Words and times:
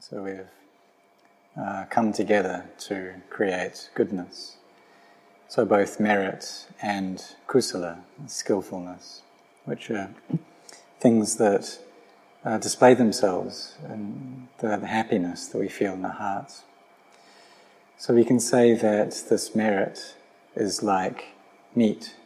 So 0.00 0.22
we've 0.22 0.40
uh, 1.56 1.84
come 1.88 2.12
together 2.12 2.64
to 2.88 3.14
create 3.30 3.88
goodness. 3.94 4.56
So 5.46 5.64
both 5.64 6.00
merit 6.00 6.66
and 6.82 7.24
kusala, 7.46 8.00
skillfulness, 8.26 9.22
which 9.64 9.90
are 9.92 10.10
things 10.98 11.36
that 11.36 11.78
uh, 12.44 12.58
display 12.58 12.94
themselves 12.94 13.76
and 13.84 14.48
the, 14.58 14.76
the 14.76 14.88
happiness 14.88 15.46
that 15.48 15.58
we 15.58 15.68
feel 15.68 15.92
in 15.92 16.02
the 16.02 16.08
hearts. 16.08 16.64
So 17.96 18.12
we 18.12 18.24
can 18.24 18.40
say 18.40 18.74
that 18.74 19.22
this 19.30 19.54
merit 19.54 20.16
is 20.56 20.82
like 20.82 21.26
meat. 21.76 22.16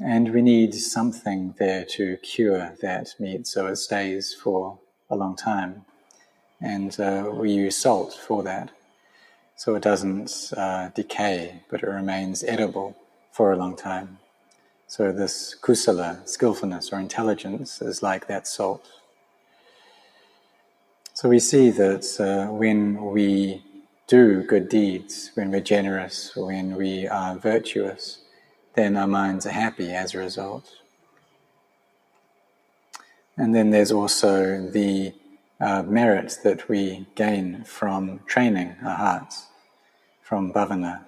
And 0.00 0.34
we 0.34 0.42
need 0.42 0.74
something 0.74 1.54
there 1.58 1.86
to 1.96 2.18
cure 2.18 2.76
that 2.82 3.14
meat 3.18 3.46
so 3.46 3.68
it 3.68 3.76
stays 3.76 4.34
for 4.34 4.78
a 5.08 5.16
long 5.16 5.34
time. 5.34 5.86
And 6.62 6.98
uh, 7.00 7.30
we 7.34 7.50
use 7.50 7.76
salt 7.76 8.14
for 8.14 8.42
that. 8.44 8.70
So 9.56 9.74
it 9.74 9.82
doesn't 9.82 10.52
uh, 10.56 10.90
decay, 10.94 11.62
but 11.68 11.82
it 11.82 11.88
remains 11.88 12.44
edible 12.44 12.96
for 13.32 13.52
a 13.52 13.56
long 13.56 13.76
time. 13.76 14.18
So 14.86 15.10
this 15.10 15.56
kusala, 15.60 16.26
skillfulness 16.28 16.92
or 16.92 17.00
intelligence, 17.00 17.80
is 17.82 18.02
like 18.02 18.26
that 18.28 18.46
salt. 18.46 18.86
So 21.14 21.28
we 21.28 21.38
see 21.38 21.70
that 21.70 22.20
uh, 22.20 22.52
when 22.52 23.04
we 23.12 23.62
do 24.06 24.42
good 24.42 24.68
deeds, 24.68 25.30
when 25.34 25.50
we're 25.50 25.60
generous, 25.60 26.36
when 26.36 26.76
we 26.76 27.06
are 27.06 27.36
virtuous, 27.36 28.18
then 28.74 28.96
our 28.96 29.06
minds 29.06 29.46
are 29.46 29.52
happy 29.52 29.90
as 29.92 30.14
a 30.14 30.18
result. 30.18 30.78
And 33.36 33.54
then 33.54 33.70
there's 33.70 33.92
also 33.92 34.68
the 34.68 35.14
uh, 35.62 35.82
merit 35.84 36.38
that 36.42 36.68
we 36.68 37.06
gain 37.14 37.62
from 37.64 38.20
training 38.26 38.74
our 38.84 38.96
hearts, 38.96 39.46
from 40.20 40.52
bhavana. 40.52 41.04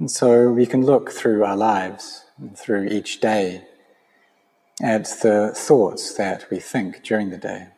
And 0.00 0.10
so 0.10 0.50
we 0.50 0.66
can 0.66 0.84
look 0.84 1.12
through 1.12 1.44
our 1.44 1.56
lives, 1.56 2.24
through 2.56 2.88
each 2.88 3.20
day, 3.20 3.64
at 4.82 5.04
the 5.22 5.52
thoughts 5.54 6.14
that 6.14 6.50
we 6.50 6.58
think 6.58 7.04
during 7.04 7.30
the 7.30 7.36
day, 7.36 7.68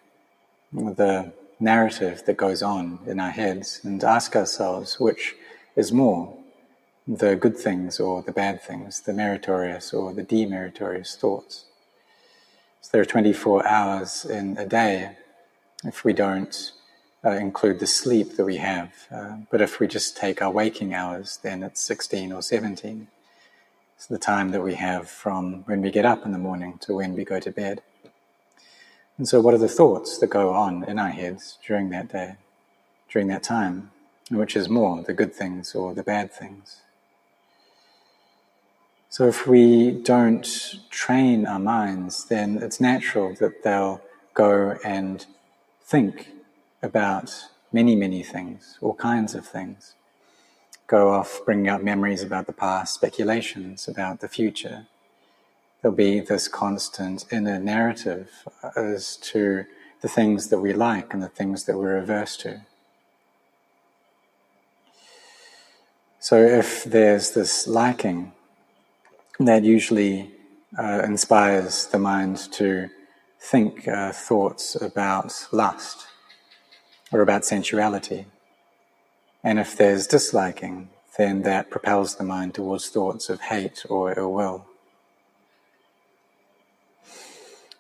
the 0.73 1.33
narrative 1.61 2.23
that 2.25 2.37
goes 2.37 2.63
on 2.63 3.01
in 3.07 3.21
our 3.21 3.31
heads, 3.31 3.81
and 3.83 4.03
ask 4.03 4.35
ourselves 4.35 4.99
which 4.99 5.35
is 5.77 5.93
more 5.93 6.35
the 7.07 7.35
good 7.35 7.57
things 7.57 8.01
or 8.01 8.23
the 8.23 8.33
bad 8.33 8.63
things, 8.63 9.01
the 9.01 9.13
meritorious 9.13 9.93
or 9.93 10.15
the 10.15 10.25
demeritorious 10.25 11.17
thoughts. 11.17 11.67
So 12.83 12.89
there 12.93 13.01
are 13.01 13.05
24 13.05 13.65
hours 13.65 14.25
in 14.25 14.59
a 14.59 14.67
day 14.67 15.17
if 15.85 16.03
we 16.03 16.13
don't 16.13 16.73
uh, 17.25 17.31
include 17.31 17.79
the 17.79 17.87
sleep 17.87 18.37
that 18.37 18.45
we 18.45 18.57
have. 18.57 18.93
Uh, 19.09 19.37
but 19.53 19.61
if 19.61 19.79
we 19.79 19.87
just 19.87 20.17
take 20.17 20.43
our 20.43 20.51
waking 20.51 20.93
hours, 20.93 21.39
then 21.45 21.63
it's 21.63 21.81
16 21.81 22.33
or 22.33 22.43
17. 22.43 23.07
It's 23.97 24.07
the 24.07 24.19
time 24.19 24.51
that 24.51 24.63
we 24.63 24.75
have 24.75 25.09
from 25.09 25.63
when 25.67 25.81
we 25.81 25.93
get 25.93 26.05
up 26.05 26.27
in 26.27 26.33
the 26.33 26.39
morning 26.39 26.79
to 26.81 26.97
when 26.97 27.15
we 27.15 27.25
go 27.25 27.39
to 27.39 27.53
bed. 27.53 27.83
And 29.17 29.29
so, 29.29 29.41
what 29.41 29.55
are 29.55 29.59
the 29.59 29.69
thoughts 29.69 30.19
that 30.19 30.31
go 30.31 30.53
on 30.53 30.83
in 30.83 30.99
our 30.99 31.11
heads 31.11 31.59
during 31.65 31.91
that 31.91 32.11
day, 32.11 32.35
during 33.09 33.29
that 33.29 33.45
time? 33.45 33.93
Which 34.29 34.57
is 34.57 34.69
more, 34.69 35.05
the 35.05 35.13
good 35.13 35.33
things 35.33 35.77
or 35.77 35.95
the 35.95 36.03
bad 36.03 36.33
things? 36.33 36.82
So 39.13 39.29
if 39.29 39.47
we 39.47 39.91
don't 39.91 40.49
train 40.89 41.45
our 41.45 41.59
minds, 41.59 42.25
then 42.25 42.57
it's 42.63 42.81
natural 42.81 43.35
that 43.41 43.63
they'll 43.63 44.01
go 44.33 44.79
and 44.83 45.27
think 45.83 46.29
about 46.83 47.31
many, 47.75 47.95
many 47.95 48.23
things, 48.23 48.79
all 48.81 48.95
kinds 48.95 49.35
of 49.35 49.47
things. 49.47 49.97
Go 50.87 51.11
off 51.11 51.43
bringing 51.45 51.69
up 51.69 51.83
memories 51.83 52.23
about 52.23 52.47
the 52.47 52.55
past, 52.55 52.95
speculations 52.95 53.87
about 53.87 54.21
the 54.21 54.29
future. 54.29 54.87
There'll 55.83 55.95
be 55.95 56.21
this 56.21 56.49
constant 56.49 57.27
inner 57.31 57.59
narrative 57.59 58.31
as 58.75 59.19
to 59.33 59.67
the 60.01 60.09
things 60.09 60.49
that 60.49 60.61
we 60.61 60.73
like 60.73 61.13
and 61.13 61.23
the 61.23 61.29
things 61.29 61.65
that 61.65 61.77
we're 61.77 61.99
averse 61.99 62.39
to. 62.39 62.63
So 66.19 66.39
if 66.39 66.85
there's 66.85 67.33
this 67.33 67.69
liking, 67.69 68.33
that 69.47 69.65
usually 69.65 70.31
uh, 70.79 71.03
inspires 71.05 71.87
the 71.87 71.99
mind 71.99 72.37
to 72.53 72.89
think 73.41 73.89
uh, 73.89 74.13
thoughts 74.13 74.77
about 74.81 75.49
lust 75.53 76.07
or 77.11 77.21
about 77.21 77.45
sensuality. 77.45 78.27
And 79.45 79.59
if 79.59 79.77
there's 79.77 80.07
disliking, 80.07 80.89
then 81.19 81.43
that 81.43 81.71
propels 81.71 82.17
the 82.17 82.25
mind 82.25 82.55
towards 82.55 82.89
thoughts 82.89 83.29
of 83.29 83.41
hate 83.41 83.85
or 83.89 84.19
ill 84.19 84.33
will. 84.33 84.67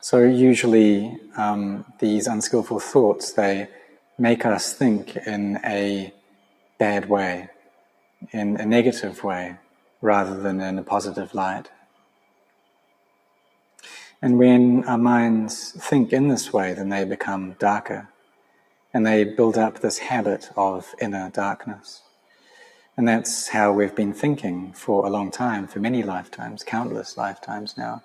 So 0.00 0.18
usually 0.24 1.16
um, 1.36 1.84
these 2.00 2.26
unskillful 2.26 2.80
thoughts, 2.80 3.32
they 3.32 3.68
make 4.18 4.44
us 4.44 4.74
think 4.74 5.16
in 5.16 5.60
a 5.64 6.12
bad 6.78 7.08
way, 7.08 7.48
in 8.32 8.56
a 8.56 8.66
negative 8.66 9.22
way, 9.22 9.56
rather 10.02 10.38
than 10.38 10.60
in 10.60 10.78
a 10.78 10.82
positive 10.82 11.34
light. 11.34 11.70
And 14.20 14.38
when 14.38 14.84
our 14.84 14.98
minds 14.98 15.72
think 15.72 16.12
in 16.12 16.28
this 16.28 16.52
way, 16.52 16.74
then 16.74 16.90
they 16.90 17.04
become 17.04 17.56
darker 17.58 18.08
and 18.92 19.06
they 19.06 19.24
build 19.24 19.56
up 19.56 19.80
this 19.80 19.98
habit 19.98 20.50
of 20.56 20.94
inner 21.00 21.30
darkness. 21.30 22.02
And 22.96 23.08
that's 23.08 23.48
how 23.48 23.72
we've 23.72 23.94
been 23.94 24.12
thinking 24.12 24.74
for 24.74 25.06
a 25.06 25.10
long 25.10 25.30
time, 25.30 25.66
for 25.66 25.80
many 25.80 26.02
lifetimes, 26.02 26.62
countless 26.62 27.16
lifetimes 27.16 27.78
now, 27.78 28.02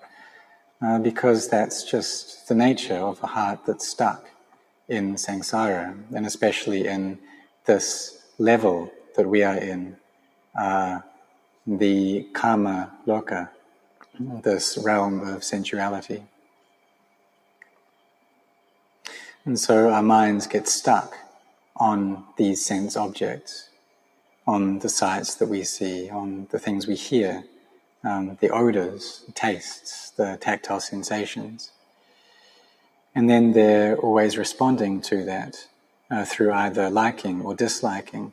uh, 0.80 0.98
because 0.98 1.48
that's 1.48 1.84
just 1.84 2.48
the 2.48 2.54
nature 2.54 2.96
of 2.96 3.22
a 3.22 3.26
heart 3.26 3.60
that's 3.66 3.86
stuck 3.86 4.30
in 4.88 5.16
samsara, 5.16 5.94
and 6.14 6.26
especially 6.26 6.86
in 6.86 7.18
this 7.66 8.22
level 8.38 8.90
that 9.14 9.28
we 9.28 9.42
are 9.42 9.56
in, 9.56 9.96
uh, 10.58 11.00
the 11.68 12.26
kama 12.32 12.90
loka, 13.06 13.50
this 14.18 14.78
realm 14.78 15.20
of 15.20 15.44
sensuality. 15.44 16.22
And 19.44 19.58
so 19.58 19.90
our 19.90 20.02
minds 20.02 20.46
get 20.46 20.66
stuck 20.66 21.14
on 21.76 22.24
these 22.36 22.64
sense 22.64 22.96
objects, 22.96 23.68
on 24.46 24.78
the 24.78 24.88
sights 24.88 25.34
that 25.36 25.48
we 25.48 25.62
see, 25.62 26.08
on 26.08 26.48
the 26.50 26.58
things 26.58 26.86
we 26.86 26.96
hear, 26.96 27.44
um, 28.02 28.38
the 28.40 28.48
odors, 28.48 29.24
the 29.26 29.32
tastes, 29.32 30.10
the 30.10 30.38
tactile 30.40 30.80
sensations. 30.80 31.70
And 33.14 33.28
then 33.28 33.52
they're 33.52 33.96
always 33.96 34.38
responding 34.38 35.02
to 35.02 35.24
that 35.24 35.66
uh, 36.10 36.24
through 36.24 36.52
either 36.52 36.88
liking 36.88 37.42
or 37.42 37.54
disliking 37.54 38.32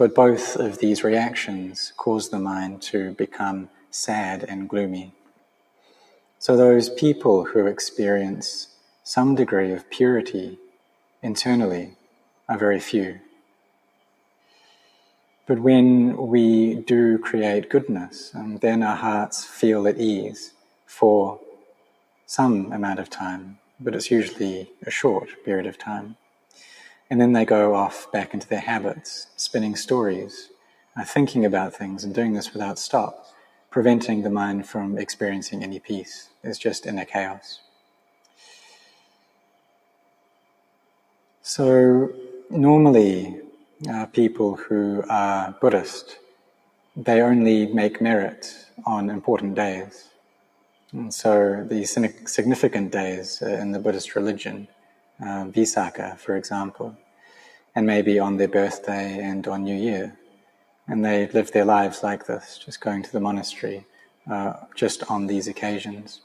but 0.00 0.14
both 0.14 0.56
of 0.56 0.78
these 0.78 1.04
reactions 1.04 1.92
cause 1.98 2.30
the 2.30 2.38
mind 2.38 2.80
to 2.80 3.12
become 3.16 3.68
sad 3.90 4.42
and 4.42 4.66
gloomy. 4.66 5.12
So 6.38 6.56
those 6.56 6.88
people 6.88 7.44
who 7.44 7.66
experience 7.66 8.68
some 9.04 9.34
degree 9.34 9.72
of 9.72 9.90
purity 9.90 10.58
internally 11.22 11.98
are 12.48 12.56
very 12.56 12.80
few. 12.80 13.20
But 15.46 15.58
when 15.60 16.16
we 16.16 16.76
do 16.76 17.18
create 17.18 17.68
goodness, 17.68 18.34
um, 18.34 18.56
then 18.56 18.82
our 18.82 18.96
hearts 18.96 19.44
feel 19.44 19.86
at 19.86 19.98
ease 19.98 20.54
for 20.86 21.38
some 22.24 22.72
amount 22.72 23.00
of 23.00 23.10
time, 23.10 23.58
but 23.78 23.94
it's 23.94 24.10
usually 24.10 24.70
a 24.86 24.90
short 24.90 25.28
period 25.44 25.66
of 25.66 25.76
time. 25.76 26.16
And 27.10 27.20
then 27.20 27.32
they 27.32 27.44
go 27.44 27.74
off 27.74 28.10
back 28.12 28.32
into 28.32 28.46
their 28.46 28.60
habits, 28.60 29.26
spinning 29.36 29.74
stories, 29.74 30.50
uh, 30.96 31.04
thinking 31.04 31.44
about 31.44 31.74
things, 31.74 32.04
and 32.04 32.14
doing 32.14 32.34
this 32.34 32.52
without 32.52 32.78
stop, 32.78 33.26
preventing 33.68 34.22
the 34.22 34.30
mind 34.30 34.68
from 34.68 34.96
experiencing 34.96 35.64
any 35.64 35.80
peace. 35.80 36.30
It's 36.44 36.58
just 36.58 36.86
inner 36.86 37.04
chaos. 37.04 37.60
So, 41.42 42.12
normally, 42.48 43.40
uh, 43.90 44.06
people 44.06 44.54
who 44.54 45.02
are 45.10 45.56
Buddhist, 45.60 46.18
they 46.94 47.22
only 47.22 47.66
make 47.66 48.00
merit 48.00 48.66
on 48.86 49.10
important 49.10 49.56
days. 49.56 50.10
And 50.92 51.12
so, 51.12 51.66
the 51.68 51.84
significant 51.84 52.92
days 52.92 53.42
uh, 53.42 53.46
in 53.46 53.72
the 53.72 53.80
Buddhist 53.80 54.14
religion 54.14 54.68
uh, 55.22 55.44
Visakha, 55.44 56.18
for 56.18 56.36
example, 56.36 56.96
and 57.74 57.86
maybe 57.86 58.18
on 58.18 58.36
their 58.36 58.48
birthday 58.48 59.18
and 59.22 59.46
on 59.46 59.64
New 59.64 59.76
Year. 59.76 60.16
And 60.88 61.04
they 61.04 61.28
live 61.28 61.52
their 61.52 61.64
lives 61.64 62.02
like 62.02 62.26
this, 62.26 62.58
just 62.58 62.80
going 62.80 63.02
to 63.02 63.12
the 63.12 63.20
monastery 63.20 63.86
uh, 64.30 64.54
just 64.74 65.08
on 65.10 65.26
these 65.26 65.46
occasions. 65.46 66.20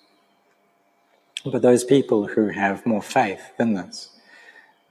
But 1.43 1.61
those 1.61 1.83
people 1.83 2.27
who 2.27 2.49
have 2.49 2.85
more 2.85 3.03
faith 3.03 3.55
than 3.57 3.75
this, 3.75 4.09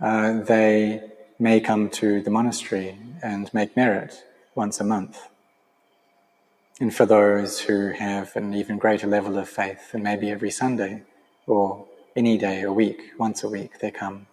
uh, 0.00 0.40
they 0.40 1.02
may 1.38 1.60
come 1.60 1.90
to 1.90 2.22
the 2.22 2.30
monastery 2.30 2.96
and 3.22 3.52
make 3.52 3.76
merit 3.76 4.24
once 4.54 4.80
a 4.80 4.84
month. 4.84 5.28
And 6.80 6.94
for 6.94 7.06
those 7.06 7.60
who 7.60 7.90
have 7.90 8.36
an 8.36 8.54
even 8.54 8.78
greater 8.78 9.06
level 9.06 9.38
of 9.38 9.48
faith, 9.48 9.90
and 9.92 10.02
maybe 10.02 10.30
every 10.30 10.50
Sunday 10.50 11.02
or 11.46 11.86
any 12.16 12.38
day 12.38 12.62
a 12.62 12.72
week, 12.72 13.12
once 13.19 13.43
a 13.43 13.49
week, 13.49 13.81
they 13.81 13.90
come. 13.90 14.26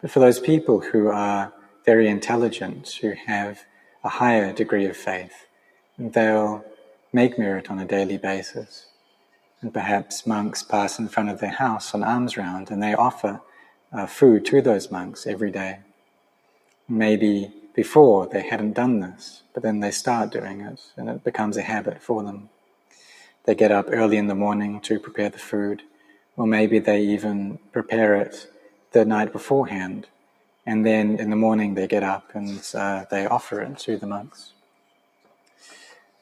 But 0.00 0.10
for 0.10 0.20
those 0.20 0.40
people 0.40 0.80
who 0.80 1.08
are 1.08 1.52
very 1.84 2.08
intelligent, 2.08 2.88
who 3.00 3.12
have 3.26 3.64
a 4.02 4.08
higher 4.08 4.52
degree 4.52 4.86
of 4.86 4.96
faith, 4.96 5.46
they'll 5.98 6.64
make 7.12 7.38
merit 7.38 7.70
on 7.70 7.78
a 7.78 7.84
daily 7.84 8.16
basis. 8.16 8.86
And 9.60 9.74
perhaps 9.74 10.26
monks 10.26 10.62
pass 10.62 10.98
in 10.98 11.08
front 11.08 11.28
of 11.28 11.40
their 11.40 11.50
house 11.50 11.94
on 11.94 12.02
alms 12.02 12.36
round 12.36 12.70
and 12.70 12.82
they 12.82 12.94
offer 12.94 13.40
uh, 13.92 14.06
food 14.06 14.46
to 14.46 14.62
those 14.62 14.90
monks 14.90 15.26
every 15.26 15.50
day. 15.50 15.80
Maybe 16.88 17.52
before 17.74 18.26
they 18.26 18.42
hadn't 18.42 18.72
done 18.72 19.00
this, 19.00 19.42
but 19.52 19.62
then 19.62 19.80
they 19.80 19.90
start 19.90 20.32
doing 20.32 20.62
it 20.62 20.80
and 20.96 21.08
it 21.10 21.24
becomes 21.24 21.56
a 21.56 21.62
habit 21.62 22.02
for 22.02 22.22
them. 22.22 22.48
They 23.44 23.54
get 23.54 23.72
up 23.72 23.86
early 23.90 24.16
in 24.16 24.28
the 24.28 24.34
morning 24.34 24.80
to 24.82 24.98
prepare 24.98 25.28
the 25.28 25.38
food, 25.38 25.82
or 26.40 26.46
maybe 26.46 26.78
they 26.78 27.02
even 27.02 27.58
prepare 27.70 28.14
it 28.14 28.46
the 28.92 29.04
night 29.04 29.30
beforehand, 29.30 30.06
and 30.64 30.86
then 30.86 31.18
in 31.18 31.28
the 31.28 31.36
morning 31.36 31.74
they 31.74 31.86
get 31.86 32.02
up 32.02 32.30
and 32.32 32.66
uh, 32.72 33.04
they 33.10 33.26
offer 33.26 33.60
it 33.60 33.76
to 33.76 33.98
the 33.98 34.06
monks. 34.06 34.52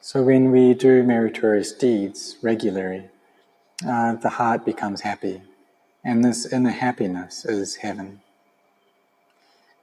So 0.01 0.21
when 0.21 0.51
we 0.51 0.73
do 0.73 1.03
meritorious 1.03 1.71
deeds 1.71 2.35
regularly, 2.41 3.07
uh, 3.87 4.15
the 4.15 4.31
heart 4.31 4.65
becomes 4.65 5.01
happy, 5.01 5.41
and 6.03 6.21
this 6.21 6.51
inner 6.51 6.71
happiness 6.71 7.45
is 7.45 7.77
heaven. 7.77 8.19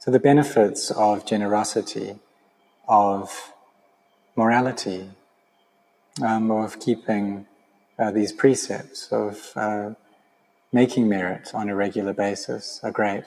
So 0.01 0.11
the 0.11 0.21
benefits 0.21 0.91
of 0.91 1.25
generosity, 1.25 2.17
of 2.87 3.55
morality, 4.37 5.09
um, 6.23 6.51
of 6.51 6.79
keeping 6.79 7.47
uh, 7.99 8.11
these 8.11 8.33
precepts, 8.33 9.09
of 9.11 9.53
uh, 9.57 9.95
making 10.77 11.09
merit 11.09 11.55
on 11.55 11.71
a 11.71 11.75
regular 11.75 12.13
basis 12.13 12.81
are 12.83 12.91
great. 12.91 13.25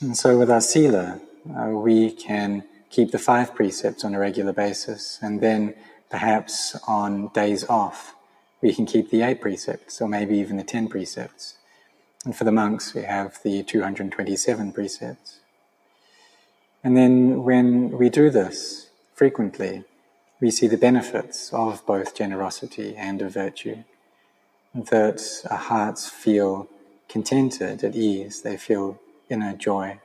And 0.00 0.16
so 0.16 0.38
with 0.38 0.48
our 0.48 0.60
sila, 0.60 1.20
uh, 1.58 1.70
we 1.70 2.12
can 2.12 2.62
keep 2.90 3.10
the 3.10 3.18
five 3.18 3.56
precepts 3.56 4.04
on 4.04 4.14
a 4.14 4.18
regular 4.20 4.52
basis, 4.52 5.18
and 5.20 5.40
then 5.40 5.74
perhaps 6.08 6.76
on 6.86 7.08
days 7.34 7.64
off, 7.68 8.14
we 8.62 8.72
can 8.72 8.86
keep 8.86 9.10
the 9.10 9.22
eight 9.22 9.40
precepts, 9.40 10.00
or 10.00 10.06
maybe 10.08 10.38
even 10.38 10.56
the 10.56 10.62
ten 10.62 10.86
precepts. 10.86 11.56
And 12.24 12.36
for 12.36 12.44
the 12.44 12.52
monks, 12.52 12.94
we 12.94 13.02
have 13.02 13.42
the 13.42 13.64
227 13.64 14.72
precepts. 14.72 15.40
And 16.84 16.96
then 16.96 17.42
when 17.42 17.90
we 17.98 18.10
do 18.10 18.30
this 18.30 18.90
frequently, 19.12 19.82
we 20.40 20.52
see 20.52 20.68
the 20.68 20.84
benefits 20.88 21.52
of 21.52 21.84
both 21.84 22.14
generosity 22.14 22.94
and 22.96 23.22
of 23.22 23.34
virtue. 23.34 23.82
That 24.76 25.20
our 25.50 25.56
hearts 25.56 26.08
feel 26.08 26.68
contented, 27.08 27.82
at 27.82 27.96
ease, 27.96 28.42
they 28.42 28.56
feel 28.56 29.00
inner 29.28 29.54
joy. 29.54 30.00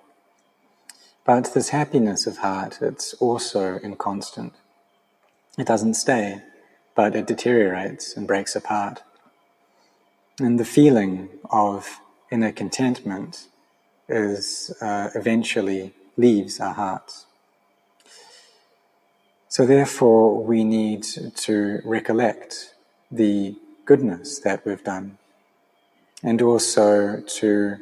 But 1.25 1.53
this 1.53 1.69
happiness 1.69 2.25
of 2.25 2.37
heart, 2.37 2.79
it's 2.81 3.13
also 3.15 3.79
inconstant. 3.79 4.53
It 5.57 5.67
doesn't 5.67 5.95
stay 5.95 6.41
but 6.95 7.15
it 7.15 7.27
deteriorates 7.27 8.15
and 8.15 8.27
breaks 8.27 8.55
apart. 8.55 9.03
And 10.39 10.59
the 10.59 10.65
feeling 10.65 11.29
of 11.49 11.99
inner 12.31 12.51
contentment 12.51 13.47
is 14.09 14.71
uh, 14.81 15.09
eventually 15.15 15.93
leaves 16.17 16.59
our 16.59 16.73
hearts. 16.73 17.25
So 19.47 19.65
therefore, 19.65 20.43
we 20.43 20.63
need 20.63 21.03
to 21.47 21.81
recollect 21.83 22.73
the 23.11 23.55
goodness 23.85 24.39
that 24.39 24.65
we've 24.65 24.83
done, 24.83 25.17
and 26.23 26.41
also 26.41 27.21
to 27.21 27.77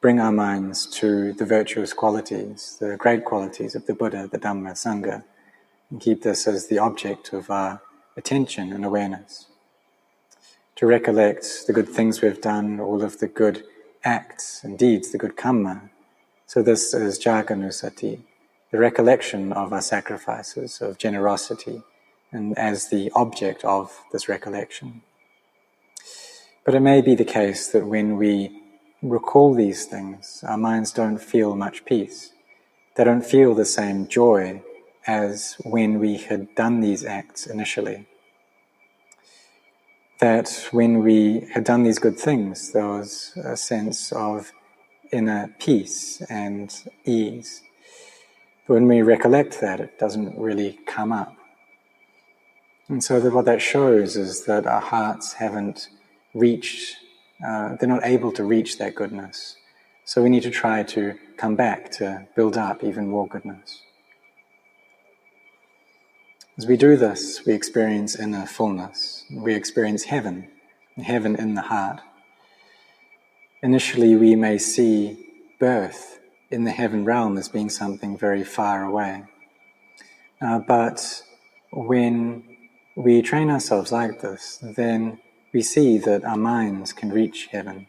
bring 0.00 0.20
our 0.20 0.32
minds 0.32 0.86
to 0.86 1.32
the 1.32 1.46
virtuous 1.46 1.92
qualities, 1.92 2.76
the 2.80 2.96
great 2.96 3.24
qualities 3.24 3.74
of 3.74 3.86
the 3.86 3.94
Buddha, 3.94 4.28
the 4.30 4.38
Dhamma, 4.38 4.72
Sangha, 4.72 5.24
and 5.90 6.00
keep 6.00 6.22
this 6.22 6.46
as 6.46 6.68
the 6.68 6.78
object 6.78 7.32
of 7.32 7.50
our 7.50 7.80
attention 8.16 8.72
and 8.72 8.84
awareness. 8.84 9.46
To 10.76 10.86
recollect 10.86 11.66
the 11.66 11.72
good 11.72 11.88
things 11.88 12.20
we've 12.20 12.40
done, 12.40 12.80
all 12.80 13.02
of 13.02 13.18
the 13.18 13.28
good 13.28 13.64
acts 14.04 14.62
and 14.64 14.78
deeds, 14.78 15.12
the 15.12 15.18
good 15.18 15.36
karma. 15.36 15.90
So 16.46 16.62
this 16.62 16.92
is 16.92 17.18
Caganusati, 17.18 18.20
the 18.70 18.78
recollection 18.78 19.52
of 19.52 19.72
our 19.72 19.80
sacrifices, 19.80 20.80
of 20.80 20.98
generosity, 20.98 21.82
and 22.32 22.58
as 22.58 22.88
the 22.88 23.10
object 23.14 23.64
of 23.64 24.02
this 24.12 24.28
recollection. 24.28 25.02
But 26.64 26.74
it 26.74 26.80
may 26.80 27.02
be 27.02 27.14
the 27.14 27.24
case 27.24 27.68
that 27.68 27.86
when 27.86 28.16
we 28.16 28.62
recall 29.02 29.52
these 29.52 29.84
things, 29.84 30.42
our 30.46 30.56
minds 30.56 30.92
don't 30.92 31.18
feel 31.18 31.54
much 31.56 31.84
peace. 31.84 32.32
They 32.94 33.04
don't 33.04 33.24
feel 33.24 33.54
the 33.54 33.66
same 33.66 34.08
joy 34.08 34.62
as 35.06 35.56
when 35.62 35.98
we 35.98 36.16
had 36.16 36.54
done 36.54 36.80
these 36.80 37.04
acts 37.04 37.46
initially. 37.46 38.06
That 40.20 40.68
when 40.70 41.02
we 41.02 41.48
had 41.52 41.64
done 41.64 41.82
these 41.82 41.98
good 41.98 42.18
things, 42.18 42.72
there 42.72 42.88
was 42.88 43.36
a 43.36 43.56
sense 43.56 44.10
of 44.12 44.52
inner 45.12 45.54
peace 45.58 46.22
and 46.30 46.74
ease. 47.04 47.62
But 48.66 48.74
when 48.74 48.88
we 48.88 49.02
recollect 49.02 49.60
that, 49.60 49.80
it 49.80 49.98
doesn't 49.98 50.38
really 50.38 50.78
come 50.86 51.12
up. 51.12 51.36
And 52.88 53.04
so 53.04 53.20
that 53.20 53.34
what 53.34 53.44
that 53.44 53.60
shows 53.60 54.16
is 54.16 54.44
that 54.46 54.66
our 54.66 54.80
hearts 54.80 55.34
haven't 55.34 55.88
reached, 56.34 56.96
uh, 57.46 57.76
they're 57.76 57.88
not 57.88 58.04
able 58.04 58.32
to 58.32 58.44
reach 58.44 58.78
that 58.78 58.94
goodness. 58.94 59.56
So 60.04 60.22
we 60.22 60.28
need 60.28 60.42
to 60.42 60.50
try 60.50 60.82
to 60.82 61.14
come 61.36 61.56
back 61.56 61.90
to 61.92 62.26
build 62.36 62.56
up 62.58 62.84
even 62.84 63.08
more 63.08 63.26
goodness. 63.26 63.82
As 66.58 66.66
we 66.66 66.76
do 66.76 66.96
this, 66.96 67.44
we 67.46 67.52
experience 67.52 68.14
inner 68.14 68.46
fullness. 68.46 69.24
We 69.32 69.54
experience 69.54 70.04
heaven, 70.04 70.48
heaven 70.96 71.34
in 71.36 71.54
the 71.54 71.62
heart. 71.62 72.00
Initially, 73.62 74.14
we 74.14 74.36
may 74.36 74.58
see 74.58 75.26
birth 75.58 76.20
in 76.50 76.64
the 76.64 76.70
heaven 76.70 77.04
realm 77.04 77.38
as 77.38 77.48
being 77.48 77.70
something 77.70 78.16
very 78.16 78.44
far 78.44 78.84
away. 78.84 79.24
Uh, 80.40 80.58
but 80.58 81.22
when 81.72 82.44
we 82.94 83.22
train 83.22 83.50
ourselves 83.50 83.90
like 83.90 84.20
this, 84.20 84.58
then 84.62 85.18
we 85.54 85.62
see 85.62 85.96
that 85.98 86.24
our 86.24 86.36
minds 86.36 86.92
can 86.92 87.10
reach 87.10 87.46
heaven. 87.52 87.86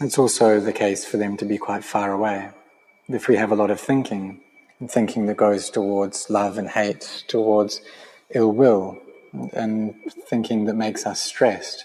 It's 0.00 0.18
also 0.18 0.58
the 0.58 0.72
case 0.72 1.04
for 1.04 1.18
them 1.18 1.36
to 1.36 1.44
be 1.44 1.56
quite 1.56 1.84
far 1.84 2.10
away. 2.10 2.50
If 3.08 3.28
we 3.28 3.36
have 3.36 3.52
a 3.52 3.54
lot 3.54 3.70
of 3.70 3.80
thinking, 3.80 4.40
thinking 4.88 5.26
that 5.26 5.36
goes 5.36 5.70
towards 5.70 6.28
love 6.28 6.58
and 6.58 6.68
hate, 6.68 7.24
towards 7.28 7.80
ill 8.30 8.50
will, 8.50 8.98
and 9.52 9.94
thinking 10.28 10.64
that 10.64 10.74
makes 10.74 11.06
us 11.06 11.22
stressed, 11.22 11.84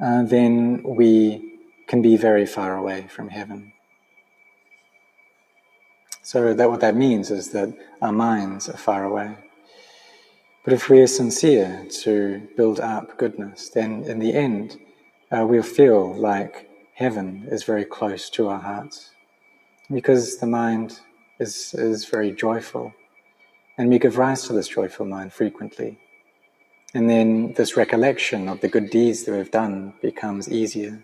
uh, 0.00 0.22
then 0.22 0.82
we 0.82 1.58
can 1.86 2.00
be 2.00 2.16
very 2.16 2.46
far 2.46 2.78
away 2.78 3.08
from 3.10 3.28
heaven. 3.28 3.74
So 6.22 6.54
that 6.54 6.70
what 6.70 6.80
that 6.80 6.96
means 6.96 7.30
is 7.30 7.50
that 7.50 7.74
our 8.00 8.12
minds 8.12 8.70
are 8.70 8.78
far 8.78 9.04
away. 9.04 9.36
But 10.64 10.74
if 10.74 10.90
we 10.90 11.00
are 11.00 11.06
sincere 11.06 11.86
to 12.02 12.48
build 12.56 12.80
up 12.80 13.16
goodness, 13.16 13.70
then 13.70 14.04
in 14.04 14.18
the 14.18 14.34
end, 14.34 14.78
uh, 15.30 15.46
we'll 15.46 15.62
feel 15.62 16.14
like 16.14 16.68
heaven 16.94 17.46
is 17.50 17.64
very 17.64 17.84
close 17.84 18.28
to 18.30 18.48
our 18.48 18.60
hearts. 18.60 19.10
Because 19.90 20.38
the 20.38 20.46
mind 20.46 21.00
is, 21.38 21.74
is 21.74 22.04
very 22.04 22.30
joyful. 22.30 22.92
And 23.78 23.88
we 23.88 23.98
give 23.98 24.18
rise 24.18 24.42
to 24.44 24.52
this 24.52 24.68
joyful 24.68 25.06
mind 25.06 25.32
frequently. 25.32 25.98
And 26.92 27.08
then 27.08 27.54
this 27.54 27.76
recollection 27.76 28.48
of 28.48 28.60
the 28.60 28.68
good 28.68 28.90
deeds 28.90 29.24
that 29.24 29.34
we've 29.34 29.50
done 29.50 29.94
becomes 30.02 30.50
easier. 30.50 31.02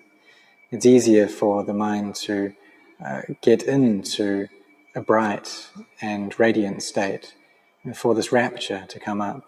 It's 0.70 0.84
easier 0.84 1.28
for 1.28 1.64
the 1.64 1.72
mind 1.72 2.16
to 2.26 2.52
uh, 3.04 3.22
get 3.40 3.62
into 3.62 4.48
a 4.94 5.00
bright 5.00 5.70
and 6.00 6.38
radiant 6.38 6.82
state, 6.82 7.34
for 7.95 8.14
this 8.14 8.33
rapture 8.33 8.85
to 8.88 8.99
come 8.99 9.21
up. 9.21 9.45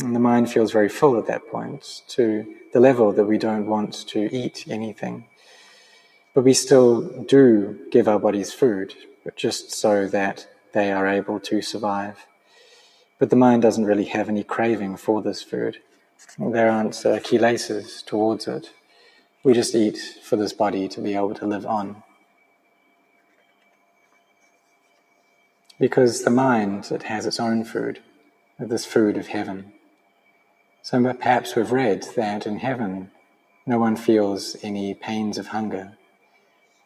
And 0.00 0.14
the 0.14 0.20
mind 0.20 0.50
feels 0.50 0.72
very 0.72 0.88
full 0.88 1.18
at 1.18 1.26
that 1.26 1.46
point, 1.48 2.02
to 2.08 2.46
the 2.72 2.80
level 2.80 3.12
that 3.12 3.24
we 3.24 3.38
don't 3.38 3.66
want 3.66 4.06
to 4.08 4.34
eat 4.34 4.64
anything. 4.68 5.26
But 6.34 6.44
we 6.44 6.54
still 6.54 7.02
do 7.24 7.78
give 7.90 8.08
our 8.08 8.18
bodies 8.18 8.52
food 8.52 8.94
but 9.24 9.36
just 9.36 9.70
so 9.70 10.06
that 10.08 10.46
they 10.72 10.90
are 10.90 11.06
able 11.06 11.38
to 11.40 11.62
survive. 11.62 12.26
But 13.18 13.30
the 13.30 13.36
mind 13.36 13.62
doesn't 13.62 13.84
really 13.84 14.06
have 14.06 14.28
any 14.28 14.42
craving 14.42 14.96
for 14.96 15.22
this 15.22 15.42
food. 15.42 15.78
There 16.38 16.70
aren't 16.70 17.04
uh, 17.04 17.18
kilesas 17.18 18.04
towards 18.04 18.48
it. 18.48 18.70
We 19.44 19.52
just 19.52 19.74
eat 19.74 19.98
for 20.22 20.36
this 20.36 20.52
body 20.52 20.88
to 20.88 21.00
be 21.00 21.14
able 21.14 21.34
to 21.34 21.46
live 21.46 21.66
on. 21.66 22.02
Because 25.82 26.22
the 26.22 26.30
mind, 26.30 26.92
it 26.92 27.02
has 27.14 27.26
its 27.26 27.40
own 27.40 27.64
food, 27.64 27.98
this 28.56 28.86
food 28.86 29.16
of 29.16 29.26
heaven. 29.26 29.72
So 30.80 31.12
perhaps 31.12 31.56
we've 31.56 31.72
read 31.72 32.06
that 32.14 32.46
in 32.46 32.60
heaven 32.60 33.10
no 33.66 33.80
one 33.80 33.96
feels 33.96 34.56
any 34.62 34.94
pains 34.94 35.38
of 35.38 35.48
hunger. 35.48 35.98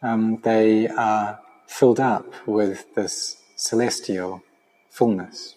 Um, 0.01 0.41
they 0.45 0.89
are 0.89 1.41
filled 1.67 2.01
up 2.01 2.49
with 2.49 2.95
this 2.95 3.43
celestial 3.55 4.43
fullness. 4.89 5.57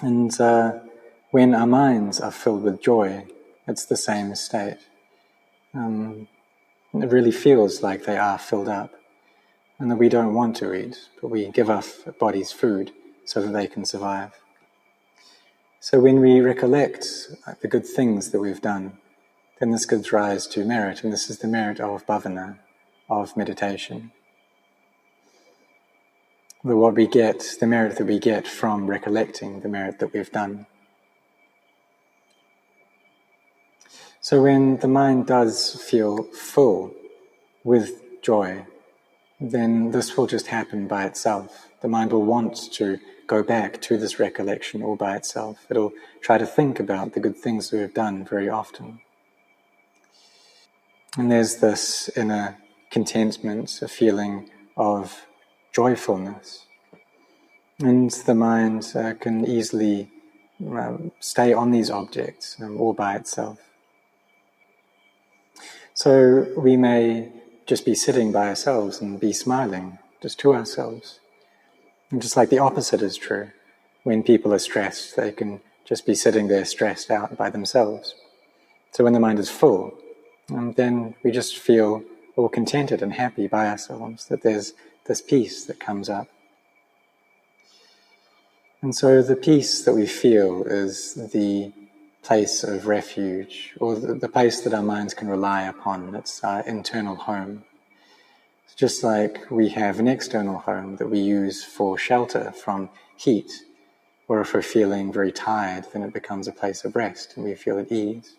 And 0.00 0.40
uh, 0.40 0.78
when 1.32 1.54
our 1.54 1.66
minds 1.66 2.18
are 2.18 2.30
filled 2.30 2.62
with 2.62 2.80
joy, 2.80 3.26
it's 3.66 3.84
the 3.84 3.98
same 3.98 4.34
state. 4.36 4.78
Um, 5.74 6.28
it 6.94 7.12
really 7.12 7.32
feels 7.32 7.82
like 7.82 8.06
they 8.06 8.16
are 8.16 8.38
filled 8.38 8.70
up 8.70 8.97
and 9.78 9.90
that 9.90 9.96
we 9.96 10.08
don't 10.08 10.34
want 10.34 10.56
to 10.56 10.74
eat, 10.74 11.08
but 11.20 11.28
we 11.28 11.48
give 11.50 11.70
our 11.70 11.82
bodies 12.18 12.50
food 12.50 12.92
so 13.24 13.40
that 13.40 13.52
they 13.52 13.66
can 13.66 13.84
survive. 13.84 14.32
So 15.80 16.00
when 16.00 16.20
we 16.20 16.40
recollect 16.40 17.06
the 17.60 17.68
good 17.68 17.86
things 17.86 18.30
that 18.30 18.40
we've 18.40 18.60
done, 18.60 18.98
then 19.60 19.70
this 19.70 19.86
gives 19.86 20.12
rise 20.12 20.46
to 20.48 20.64
merit, 20.64 21.04
and 21.04 21.12
this 21.12 21.30
is 21.30 21.38
the 21.38 21.48
merit 21.48 21.80
of 21.80 22.06
bhavana, 22.06 22.58
of 23.08 23.36
meditation. 23.36 24.12
The, 26.64 26.76
what 26.76 26.94
we 26.94 27.06
get, 27.06 27.56
the 27.60 27.66
merit 27.66 27.96
that 27.98 28.06
we 28.06 28.18
get 28.18 28.48
from 28.48 28.88
recollecting 28.88 29.60
the 29.60 29.68
merit 29.68 30.00
that 30.00 30.12
we've 30.12 30.30
done. 30.30 30.66
So 34.20 34.42
when 34.42 34.78
the 34.78 34.88
mind 34.88 35.26
does 35.26 35.80
feel 35.88 36.24
full 36.24 36.92
with 37.62 38.20
joy, 38.20 38.66
then 39.40 39.90
this 39.92 40.16
will 40.16 40.26
just 40.26 40.48
happen 40.48 40.88
by 40.88 41.04
itself. 41.04 41.68
The 41.80 41.88
mind 41.88 42.12
will 42.12 42.24
want 42.24 42.72
to 42.72 42.98
go 43.26 43.42
back 43.42 43.80
to 43.82 43.96
this 43.96 44.18
recollection 44.18 44.82
all 44.82 44.96
by 44.96 45.16
itself. 45.16 45.64
It'll 45.70 45.92
try 46.20 46.38
to 46.38 46.46
think 46.46 46.80
about 46.80 47.12
the 47.12 47.20
good 47.20 47.36
things 47.36 47.70
we 47.70 47.78
have 47.80 47.94
done 47.94 48.24
very 48.24 48.48
often. 48.48 49.00
And 51.16 51.30
there's 51.30 51.56
this 51.56 52.10
inner 52.16 52.58
contentment, 52.90 53.80
a 53.82 53.88
feeling 53.88 54.50
of 54.76 55.26
joyfulness. 55.72 56.66
And 57.80 58.10
the 58.10 58.34
mind 58.34 58.92
uh, 58.96 59.14
can 59.14 59.44
easily 59.44 60.10
um, 60.66 61.12
stay 61.20 61.52
on 61.52 61.70
these 61.70 61.90
objects 61.90 62.56
um, 62.60 62.80
all 62.80 62.92
by 62.92 63.14
itself. 63.14 63.60
So 65.94 66.46
we 66.56 66.76
may 66.76 67.30
just 67.68 67.84
be 67.84 67.94
sitting 67.94 68.32
by 68.32 68.48
ourselves 68.48 69.00
and 69.00 69.20
be 69.20 69.32
smiling 69.32 69.98
just 70.22 70.40
to 70.40 70.54
ourselves. 70.54 71.20
And 72.10 72.22
just 72.22 72.36
like 72.36 72.48
the 72.48 72.58
opposite 72.58 73.02
is 73.02 73.16
true. 73.18 73.50
When 74.04 74.22
people 74.22 74.54
are 74.54 74.58
stressed, 74.58 75.16
they 75.16 75.32
can 75.32 75.60
just 75.84 76.06
be 76.06 76.14
sitting 76.14 76.48
there 76.48 76.64
stressed 76.64 77.10
out 77.10 77.36
by 77.36 77.50
themselves. 77.50 78.14
So 78.92 79.04
when 79.04 79.12
the 79.12 79.20
mind 79.20 79.38
is 79.38 79.50
full, 79.50 79.92
um, 80.50 80.72
then 80.72 81.14
we 81.22 81.30
just 81.30 81.58
feel 81.58 82.02
all 82.36 82.48
contented 82.48 83.02
and 83.02 83.12
happy 83.12 83.46
by 83.46 83.68
ourselves, 83.68 84.26
that 84.28 84.42
there's 84.42 84.72
this 85.04 85.20
peace 85.20 85.66
that 85.66 85.78
comes 85.78 86.08
up. 86.08 86.28
And 88.80 88.94
so 88.94 89.22
the 89.22 89.36
peace 89.36 89.84
that 89.84 89.92
we 89.92 90.06
feel 90.06 90.62
is 90.62 91.14
the 91.14 91.72
place 92.28 92.62
of 92.62 92.86
refuge, 92.86 93.72
or 93.80 93.94
the, 93.94 94.12
the 94.12 94.28
place 94.28 94.60
that 94.60 94.74
our 94.74 94.82
minds 94.82 95.14
can 95.14 95.28
rely 95.28 95.62
upon. 95.62 96.14
It's 96.14 96.44
our 96.44 96.60
internal 96.60 97.16
home. 97.16 97.64
It's 98.66 98.74
just 98.74 99.02
like 99.02 99.50
we 99.50 99.70
have 99.70 99.98
an 99.98 100.06
external 100.06 100.58
home 100.58 100.96
that 100.96 101.08
we 101.08 101.20
use 101.20 101.64
for 101.64 101.96
shelter 101.96 102.52
from 102.52 102.90
heat, 103.16 103.50
or 104.28 104.42
if 104.42 104.52
we're 104.52 104.60
feeling 104.60 105.10
very 105.10 105.32
tired, 105.32 105.86
then 105.94 106.02
it 106.02 106.12
becomes 106.12 106.46
a 106.46 106.52
place 106.52 106.84
of 106.84 106.94
rest 106.94 107.34
and 107.34 107.46
we 107.46 107.54
feel 107.54 107.78
at 107.78 107.90
ease. 107.90 108.36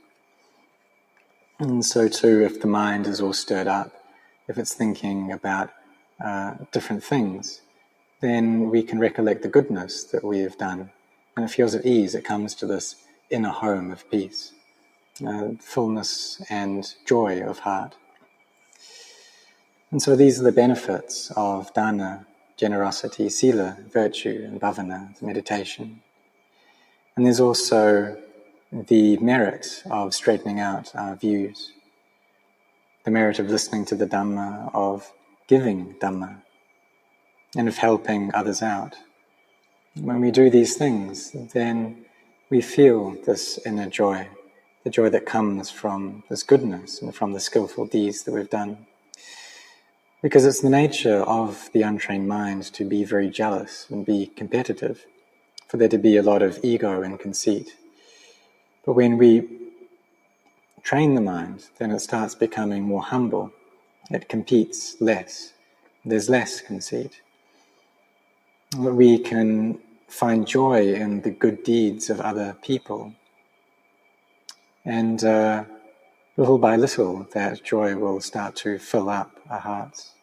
And 1.58 1.84
so, 1.84 2.08
too, 2.08 2.43
if 2.43 2.62
the 2.62 2.67
mind 2.67 3.08
is 3.08 3.19
all 3.19 3.34
stirred 3.34 3.67
up, 3.67 3.91
if 4.48 4.60
it's 4.60 4.75
thinking 4.75 5.31
about 5.31 5.72
uh, 6.24 6.53
different 6.72 7.03
things, 7.03 7.62
then 8.22 8.69
we 8.69 8.84
can 8.84 9.00
recollect 9.00 9.41
the 9.41 9.55
goodness 9.58 10.03
that 10.03 10.24
we 10.24 10.41
have 10.41 10.60
done. 10.60 10.91
And 11.36 11.43
it 11.43 11.51
feels 11.51 11.74
at 11.74 11.88
ease. 11.88 12.13
It 12.13 12.24
comes 12.24 12.53
to 12.55 12.67
this 12.67 13.03
inner 13.29 13.50
home 13.50 13.91
of 13.91 14.09
peace, 14.09 14.53
uh, 15.25 15.50
fullness 15.59 16.41
and 16.50 16.95
joy 17.05 17.41
of 17.41 17.59
heart. 17.59 17.95
And 19.91 20.01
so 20.01 20.15
these 20.15 20.39
are 20.39 20.43
the 20.43 20.51
benefits 20.51 21.31
of 21.36 21.74
dana, 21.74 22.27
generosity, 22.57 23.29
sila, 23.29 23.77
virtue, 23.91 24.43
and 24.45 24.62
bhavana, 24.62 25.19
meditation. 25.21 26.01
And 27.15 27.25
there's 27.25 27.39
also 27.39 28.17
the 28.71 29.17
merit 29.17 29.83
of 29.89 30.13
straightening 30.13 30.59
out 30.59 30.95
our 30.95 31.15
views, 31.15 31.74
the 33.03 33.12
merit 33.12 33.39
of 33.39 33.50
listening 33.50 33.86
to 33.86 33.95
the 33.95 34.05
Dhamma, 34.05 34.69
of 34.74 35.12
giving 35.48 35.95
Dhamma, 35.95 36.41
and 37.55 37.67
of 37.67 37.77
helping 37.77 38.31
others 38.36 38.62
out. 38.62 38.95
When 39.95 40.21
we 40.21 40.29
do 40.29 40.50
these 40.50 40.77
things, 40.77 41.31
then 41.53 42.05
we 42.50 42.62
feel 42.62 43.12
this 43.25 43.60
inner 43.63 43.88
joy, 43.88 44.27
the 44.84 44.89
joy 44.89 45.10
that 45.10 45.25
comes 45.25 45.70
from 45.70 46.24
this 46.29 46.41
goodness 46.41 47.01
and 47.01 47.13
from 47.13 47.34
the 47.34 47.39
skillful 47.39 47.86
deeds 47.86 48.24
that 48.24 48.34
we've 48.34 48.50
done. 48.50 48.88
Because 50.24 50.46
it's 50.46 50.62
the 50.62 50.70
nature 50.70 51.22
of 51.22 51.70
the 51.74 51.84
untrained 51.84 52.27
mind 52.27 52.63
to 52.74 52.84
be 52.84 53.03
very 53.03 53.29
jealous 53.29 53.86
and 53.89 54.06
be 54.06 54.32
competitive, 54.36 55.06
for 55.68 55.77
there 55.77 55.88
to 55.88 56.00
be 56.00 56.18
a 56.18 56.24
lot 56.24 56.41
of 56.41 56.60
ego 56.63 57.03
and 57.03 57.20
conceit. 57.20 57.75
But 58.84 58.94
when 58.94 59.18
we 59.18 59.48
train 60.82 61.13
the 61.13 61.22
mind, 61.22 61.68
then 61.77 61.91
it 61.91 62.00
starts 62.00 62.34
becoming 62.34 62.84
more 62.84 63.03
humble. 63.03 63.53
It 64.10 64.27
competes 64.27 65.00
less. 65.00 65.53
There's 66.03 66.29
less 66.29 66.62
conceit. 66.62 67.22
We 68.75 69.20
can 69.20 69.79
find 70.09 70.47
joy 70.47 70.93
in 70.93 71.21
the 71.21 71.31
good 71.31 71.63
deeds 71.63 72.09
of 72.09 72.19
other 72.19 72.57
people. 72.61 73.13
And 74.83 75.23
uh, 75.23 75.65
little 76.35 76.57
by 76.57 76.75
little, 76.75 77.27
that 77.33 77.63
joy 77.63 77.95
will 77.95 78.19
start 78.19 78.55
to 78.57 78.79
fill 78.79 79.09
up 79.09 79.39
our 79.49 79.59
hearts. 79.59 80.13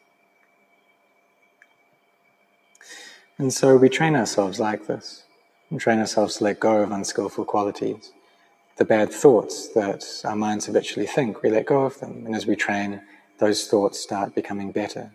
And 3.38 3.52
so 3.52 3.76
we 3.76 3.88
train 3.88 4.16
ourselves 4.16 4.58
like 4.58 4.86
this. 4.86 5.24
We 5.70 5.78
train 5.78 5.98
ourselves 5.98 6.36
to 6.36 6.44
let 6.44 6.60
go 6.60 6.82
of 6.82 6.90
unskillful 6.90 7.44
qualities. 7.44 8.12
The 8.76 8.84
bad 8.84 9.12
thoughts 9.12 9.68
that 9.68 10.04
our 10.24 10.36
minds 10.36 10.66
habitually 10.66 11.06
think, 11.06 11.42
we 11.42 11.50
let 11.50 11.66
go 11.66 11.84
of 11.84 11.98
them. 12.00 12.24
And 12.26 12.34
as 12.34 12.46
we 12.46 12.56
train, 12.56 13.02
those 13.38 13.66
thoughts 13.68 14.00
start 14.00 14.34
becoming 14.34 14.72
better. 14.72 15.12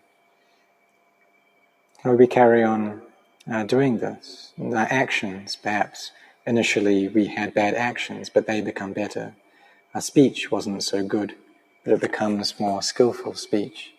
How 2.04 2.14
we 2.14 2.28
carry 2.28 2.64
on 2.64 3.02
uh, 3.50 3.64
doing 3.64 4.00
this. 4.00 4.54
Our 4.62 4.88
actions, 4.90 5.56
perhaps 5.56 6.12
initially 6.46 7.08
we 7.08 7.28
had 7.28 7.54
bad 7.54 7.74
actions, 7.76 8.30
but 8.30 8.48
they 8.48 8.62
become 8.62 8.94
better. 8.94 9.36
Our 9.94 10.02
speech 10.02 10.52
wasn't 10.52 10.84
so 10.84 11.04
good, 11.04 11.36
but 11.84 11.94
it 11.94 12.02
becomes 12.02 12.60
more 12.60 12.82
skillful 12.82 13.34
speech. 13.36 13.94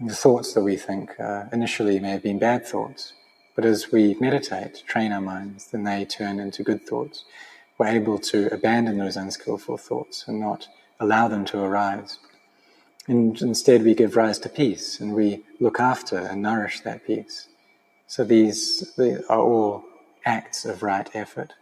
the 0.00 0.14
thoughts 0.14 0.52
that 0.54 0.62
we 0.62 0.76
think 0.76 1.18
uh, 1.18 1.44
initially 1.52 1.98
may 1.98 2.10
have 2.10 2.22
been 2.22 2.38
bad 2.38 2.64
thoughts, 2.64 3.14
but 3.56 3.64
as 3.64 3.90
we 3.90 4.14
meditate, 4.20 4.84
train 4.86 5.10
our 5.10 5.20
minds, 5.20 5.66
then 5.72 5.82
they 5.82 6.04
turn 6.04 6.38
into 6.38 6.62
good 6.62 6.86
thoughts. 6.86 7.24
We're 7.76 7.88
able 7.88 8.18
to 8.18 8.52
abandon 8.52 8.98
those 8.98 9.16
unskillful 9.16 9.76
thoughts 9.78 10.24
and 10.28 10.38
not 10.38 10.68
allow 11.00 11.26
them 11.26 11.44
to 11.46 11.60
arise. 11.60 12.18
And 13.08 13.40
instead, 13.42 13.82
we 13.82 13.94
give 13.94 14.16
rise 14.16 14.38
to 14.40 14.48
peace 14.48 15.00
and 15.00 15.14
we 15.14 15.42
look 15.58 15.80
after 15.80 16.18
and 16.18 16.42
nourish 16.42 16.80
that 16.80 17.06
peace. 17.06 17.48
So 18.08 18.24
these 18.24 18.98
are 19.28 19.38
all 19.38 19.84
acts 20.24 20.64
of 20.64 20.82
right 20.82 21.08
effort. 21.14 21.52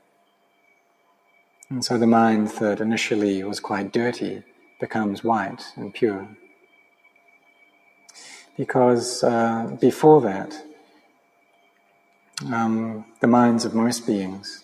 And 1.68 1.84
so 1.84 1.98
the 1.98 2.06
mind 2.06 2.48
that 2.60 2.80
initially 2.80 3.42
was 3.42 3.58
quite 3.58 3.92
dirty 3.92 4.44
becomes 4.78 5.24
white 5.24 5.64
and 5.74 5.92
pure. 5.92 6.28
Because 8.56 9.24
uh, 9.24 9.76
before 9.80 10.20
that, 10.20 10.56
um, 12.52 13.04
the 13.20 13.26
minds 13.26 13.64
of 13.64 13.74
most 13.74 14.06
beings 14.06 14.62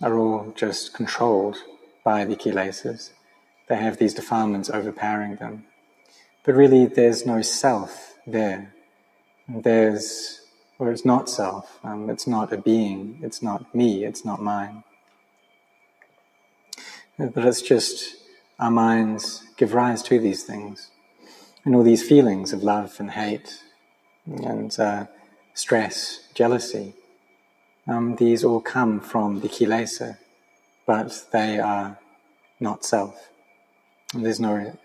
are 0.00 0.16
all 0.18 0.52
just 0.56 0.94
controlled 0.94 1.58
by 2.04 2.24
the 2.24 2.36
kilesas. 2.36 3.10
They 3.68 3.76
have 3.76 3.98
these 3.98 4.14
defilements 4.14 4.70
overpowering 4.70 5.36
them. 5.36 5.66
But 6.42 6.54
really, 6.54 6.86
there's 6.86 7.26
no 7.26 7.42
self 7.42 8.14
there. 8.26 8.72
There's 9.46 10.40
or 10.78 10.90
it's 10.92 11.04
not 11.04 11.28
self. 11.28 11.78
Um, 11.82 12.08
it's 12.08 12.26
not 12.26 12.52
a 12.52 12.56
being. 12.56 13.18
It's 13.22 13.42
not 13.42 13.74
me. 13.74 14.04
It's 14.04 14.24
not 14.24 14.40
mine. 14.40 14.84
But 17.18 17.44
it's 17.44 17.62
just 17.62 18.16
our 18.58 18.70
minds 18.70 19.42
give 19.56 19.74
rise 19.74 20.02
to 20.04 20.20
these 20.20 20.44
things. 20.44 20.90
And 21.64 21.74
all 21.74 21.82
these 21.82 22.06
feelings 22.06 22.52
of 22.52 22.62
love 22.62 22.96
and 22.98 23.10
hate 23.10 23.62
and 24.26 24.78
uh, 24.78 25.06
stress, 25.54 26.20
jealousy, 26.32 26.94
um, 27.88 28.16
these 28.16 28.44
all 28.44 28.60
come 28.60 29.00
from 29.00 29.40
the 29.40 29.48
kilesa, 29.48 30.18
but 30.86 31.26
they 31.32 31.58
are 31.58 31.98
not 32.60 32.84
self. 32.84 33.30
And 34.14 34.24
there's 34.24 34.40
no, 34.40 34.76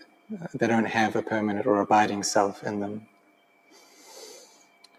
they 0.53 0.67
don't 0.67 0.85
have 0.85 1.15
a 1.15 1.21
permanent 1.21 1.67
or 1.67 1.79
abiding 1.81 2.23
self 2.23 2.63
in 2.63 2.79
them. 2.79 3.07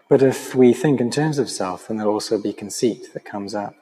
But 0.07 0.21
if 0.21 0.53
we 0.53 0.73
think 0.73 1.01
in 1.01 1.09
terms 1.09 1.39
of 1.39 1.49
self, 1.49 1.87
then 1.87 1.97
there'll 1.97 2.13
also 2.13 2.37
be 2.37 2.53
conceit 2.53 3.13
that 3.13 3.25
comes 3.25 3.55
up. 3.55 3.75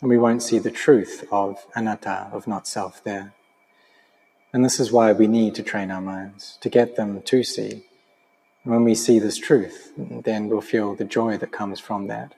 And 0.00 0.08
we 0.08 0.16
won't 0.16 0.42
see 0.42 0.58
the 0.58 0.70
truth 0.70 1.26
of 1.32 1.66
anatta, 1.74 2.30
of 2.32 2.46
not 2.46 2.68
self 2.68 3.02
there. 3.02 3.34
And 4.52 4.64
this 4.64 4.80
is 4.80 4.92
why 4.92 5.12
we 5.12 5.26
need 5.26 5.54
to 5.56 5.62
train 5.62 5.90
our 5.90 6.00
minds, 6.00 6.58
to 6.60 6.68
get 6.68 6.96
them 6.96 7.20
to 7.22 7.42
see. 7.42 7.84
And 8.64 8.72
when 8.72 8.84
we 8.84 8.94
see 8.94 9.18
this 9.18 9.38
truth, 9.38 9.92
then 9.96 10.48
we'll 10.48 10.60
feel 10.60 10.94
the 10.94 11.04
joy 11.04 11.36
that 11.38 11.52
comes 11.52 11.80
from 11.80 12.06
that. 12.08 12.34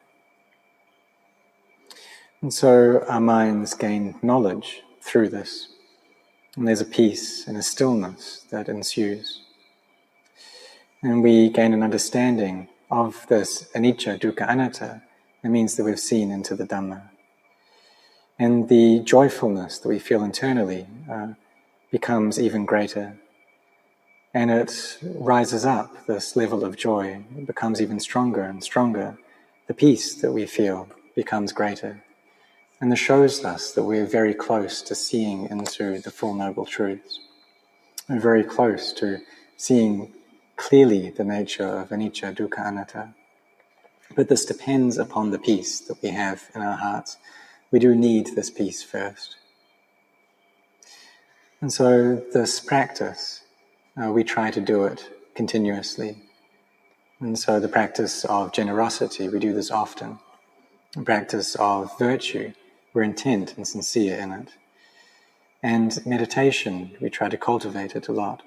And 2.41 2.53
so 2.53 3.05
our 3.09 3.21
minds 3.21 3.75
gain 3.75 4.17
knowledge 4.23 4.83
through 5.01 5.29
this. 5.29 5.69
And 6.57 6.67
there's 6.67 6.81
a 6.81 6.87
peace 6.87 7.47
and 7.47 7.57
a 7.57 7.63
stillness 7.63 8.45
that 8.51 8.69
ensues. 8.69 9.43
And 11.03 11.23
we 11.23 11.51
gain 11.51 11.73
an 11.73 11.83
understanding 11.83 12.69
of 12.93 13.27
this 13.29 13.69
anicca, 13.75 14.21
dukkha, 14.21 14.47
anatta, 14.47 15.03
it 15.43 15.49
means 15.49 15.77
that 15.77 15.85
we've 15.85 15.99
seen 15.99 16.31
into 16.31 16.55
the 16.55 16.65
Dhamma. 16.65 17.03
And 18.39 18.69
the 18.69 19.01
joyfulness 19.01 19.79
that 19.79 19.89
we 19.89 19.99
feel 19.99 20.23
internally 20.23 20.87
uh, 21.11 21.29
becomes 21.91 22.39
even 22.39 22.67
greater. 22.67 23.17
And 24.35 24.51
it 24.51 24.99
rises 25.03 25.65
up, 25.65 26.07
this 26.07 26.37
level 26.37 26.65
of 26.65 26.77
joy, 26.77 27.25
it 27.37 27.47
becomes 27.47 27.81
even 27.81 27.99
stronger 27.99 28.43
and 28.43 28.63
stronger. 28.63 29.19
The 29.69 29.75
peace 29.75 30.15
that 30.17 30.33
we 30.33 30.45
feel 30.47 30.89
becomes 31.17 31.53
greater. 31.53 32.05
And 32.81 32.93
this 32.93 32.99
shows 32.99 33.43
us 33.45 33.73
that 33.73 33.85
we're 33.85 34.07
very 34.07 34.35
close 34.35 34.83
to 34.83 34.95
seeing 34.95 35.49
into 35.49 35.99
the 36.01 36.11
Four 36.11 36.35
Noble 36.35 36.67
Truths. 36.67 37.21
We're 38.09 38.21
very 38.21 38.45
close 38.45 38.93
to 38.95 39.21
seeing 39.57 40.13
clearly 40.57 41.11
the 41.11 41.25
nature 41.25 41.67
of 41.67 41.91
anicca, 41.91 42.35
dukkha, 42.35 42.67
anatta. 42.67 43.15
But 44.15 44.29
this 44.29 44.45
depends 44.45 44.99
upon 44.99 45.31
the 45.31 45.39
peace 45.39 45.81
that 45.81 46.03
we 46.03 46.11
have 46.11 46.51
in 46.55 46.63
our 46.63 46.77
hearts. 46.77 47.17
We 47.71 47.79
do 47.79 47.95
need 47.95 48.35
this 48.35 48.51
peace 48.51 48.83
first. 48.83 49.37
And 51.61 51.73
so, 51.73 52.17
this 52.33 52.61
practice, 52.61 53.43
uh, 53.97 54.11
we 54.11 54.25
try 54.25 54.51
to 54.51 54.61
do 54.61 54.85
it 54.85 55.09
continuously. 55.35 56.17
And 57.21 57.39
so, 57.39 57.61
the 57.61 57.69
practice 57.69 58.25
of 58.25 58.53
generosity, 58.53 59.29
we 59.29 59.39
do 59.39 59.53
this 59.55 59.71
often. 59.71 60.19
The 60.97 61.03
practice 61.03 61.55
of 61.55 61.97
virtue, 61.99 62.53
we're 62.93 63.05
intent 63.05 63.57
and 63.57 63.67
sincere 63.67 64.19
in 64.19 64.33
it. 64.33 64.49
And 65.63 66.05
meditation, 66.05 66.97
we 67.01 67.09
try 67.09 67.29
to 67.29 67.39
cultivate 67.39 67.95
it 67.95 68.09
a 68.09 68.13
lot. 68.13 68.43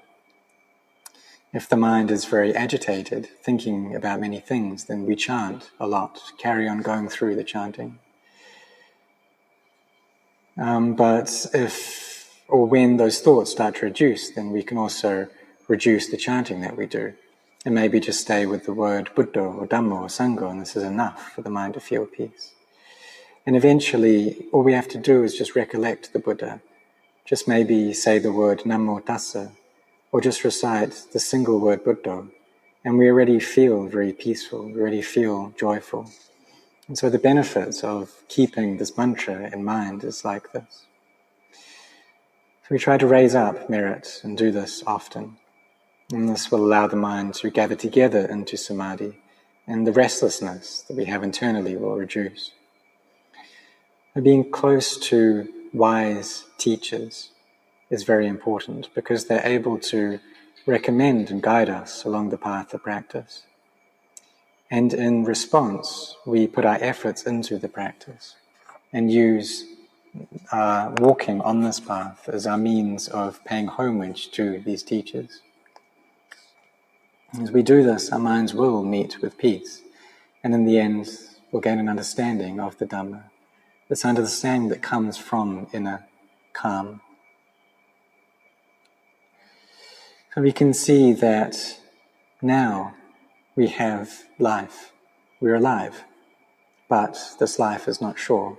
If 1.56 1.70
the 1.70 1.76
mind 1.78 2.10
is 2.10 2.26
very 2.26 2.54
agitated, 2.54 3.30
thinking 3.42 3.96
about 3.96 4.20
many 4.20 4.40
things, 4.40 4.84
then 4.84 5.06
we 5.06 5.16
chant 5.16 5.70
a 5.80 5.86
lot, 5.86 6.20
carry 6.36 6.68
on 6.68 6.82
going 6.82 7.08
through 7.08 7.34
the 7.34 7.44
chanting. 7.44 7.98
Um, 10.58 10.94
but 10.94 11.46
if 11.54 12.42
or 12.46 12.66
when 12.66 12.98
those 12.98 13.20
thoughts 13.22 13.52
start 13.52 13.76
to 13.76 13.86
reduce, 13.86 14.28
then 14.28 14.50
we 14.50 14.62
can 14.62 14.76
also 14.76 15.28
reduce 15.66 16.10
the 16.10 16.18
chanting 16.18 16.60
that 16.60 16.76
we 16.76 16.84
do. 16.84 17.14
And 17.64 17.74
maybe 17.74 18.00
just 18.00 18.20
stay 18.20 18.44
with 18.44 18.66
the 18.66 18.74
word 18.74 19.08
Buddha 19.14 19.40
or 19.40 19.66
Dhamma 19.66 20.02
or 20.02 20.08
Sangha, 20.08 20.50
and 20.50 20.60
this 20.60 20.76
is 20.76 20.82
enough 20.82 21.32
for 21.32 21.40
the 21.40 21.48
mind 21.48 21.72
to 21.72 21.80
feel 21.80 22.04
peace. 22.04 22.52
And 23.46 23.56
eventually, 23.56 24.44
all 24.52 24.62
we 24.62 24.74
have 24.74 24.88
to 24.88 24.98
do 24.98 25.24
is 25.24 25.34
just 25.34 25.56
recollect 25.56 26.12
the 26.12 26.18
Buddha. 26.18 26.60
Just 27.24 27.48
maybe 27.48 27.94
say 27.94 28.18
the 28.18 28.30
word 28.30 28.58
Namo 28.66 29.02
Tassa 29.02 29.52
or 30.16 30.20
just 30.22 30.44
recite 30.44 31.04
the 31.12 31.20
single 31.20 31.60
word 31.60 31.84
Buddha, 31.84 32.26
and 32.82 32.96
we 32.96 33.06
already 33.10 33.38
feel 33.38 33.86
very 33.86 34.14
peaceful, 34.14 34.64
we 34.64 34.80
already 34.80 35.02
feel 35.02 35.52
joyful. 35.58 36.10
And 36.88 36.96
so 36.96 37.10
the 37.10 37.18
benefits 37.18 37.84
of 37.84 38.22
keeping 38.26 38.78
this 38.78 38.96
mantra 38.96 39.50
in 39.52 39.62
mind 39.62 40.04
is 40.04 40.24
like 40.24 40.52
this. 40.52 40.86
So 41.52 42.68
we 42.70 42.78
try 42.78 42.96
to 42.96 43.06
raise 43.06 43.34
up 43.34 43.68
merit 43.68 44.22
and 44.22 44.38
do 44.38 44.50
this 44.50 44.82
often. 44.86 45.36
And 46.10 46.30
this 46.30 46.50
will 46.50 46.64
allow 46.64 46.86
the 46.86 46.96
mind 46.96 47.34
to 47.34 47.50
gather 47.50 47.76
together 47.76 48.24
into 48.24 48.56
samadhi, 48.56 49.18
and 49.66 49.86
the 49.86 49.92
restlessness 49.92 50.80
that 50.88 50.96
we 50.96 51.04
have 51.04 51.24
internally 51.24 51.76
will 51.76 51.94
reduce. 51.94 52.52
And 54.14 54.24
being 54.24 54.50
close 54.50 54.96
to 55.10 55.46
wise 55.74 56.46
teachers, 56.56 57.32
is 57.90 58.02
very 58.02 58.26
important 58.26 58.88
because 58.94 59.26
they're 59.26 59.46
able 59.46 59.78
to 59.78 60.18
recommend 60.66 61.30
and 61.30 61.42
guide 61.42 61.68
us 61.68 62.04
along 62.04 62.30
the 62.30 62.38
path 62.38 62.74
of 62.74 62.82
practice. 62.82 63.44
And 64.70 64.92
in 64.92 65.24
response, 65.24 66.16
we 66.26 66.48
put 66.48 66.64
our 66.64 66.78
efforts 66.80 67.22
into 67.22 67.58
the 67.58 67.68
practice 67.68 68.34
and 68.92 69.12
use 69.12 69.64
uh, 70.50 70.92
walking 70.98 71.40
on 71.40 71.60
this 71.60 71.78
path 71.78 72.28
as 72.28 72.46
our 72.46 72.58
means 72.58 73.08
of 73.08 73.44
paying 73.44 73.68
homage 73.68 74.30
to 74.32 74.58
these 74.60 74.82
teachers. 74.82 75.42
As 77.40 77.50
we 77.50 77.62
do 77.62 77.82
this, 77.82 78.10
our 78.10 78.18
minds 78.18 78.54
will 78.54 78.82
meet 78.82 79.20
with 79.20 79.36
peace, 79.36 79.82
and 80.42 80.54
in 80.54 80.64
the 80.64 80.78
end, 80.78 81.08
we'll 81.50 81.60
gain 81.60 81.78
an 81.78 81.88
understanding 81.88 82.60
of 82.60 82.78
the 82.78 82.86
Dhamma. 82.86 83.24
This 83.88 84.04
understanding 84.04 84.68
that 84.70 84.82
comes 84.82 85.18
from 85.18 85.66
inner 85.72 86.06
calm. 86.52 87.02
And 90.36 90.44
we 90.44 90.52
can 90.52 90.74
see 90.74 91.14
that 91.14 91.80
now 92.42 92.94
we 93.56 93.68
have 93.68 94.24
life. 94.38 94.92
We're 95.40 95.54
alive. 95.54 96.04
But 96.90 97.18
this 97.40 97.58
life 97.58 97.88
is 97.88 98.02
not 98.02 98.18
sure. 98.18 98.58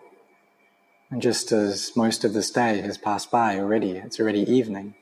And 1.12 1.22
just 1.22 1.52
as 1.52 1.96
most 1.96 2.26
of 2.26 2.34
this 2.34 2.50
day 2.50 2.82
has 2.82 2.98
passed 2.98 3.30
by 3.30 3.60
already, 3.60 3.92
it's 3.92 4.20
already 4.20 4.42
evening, 4.52 4.96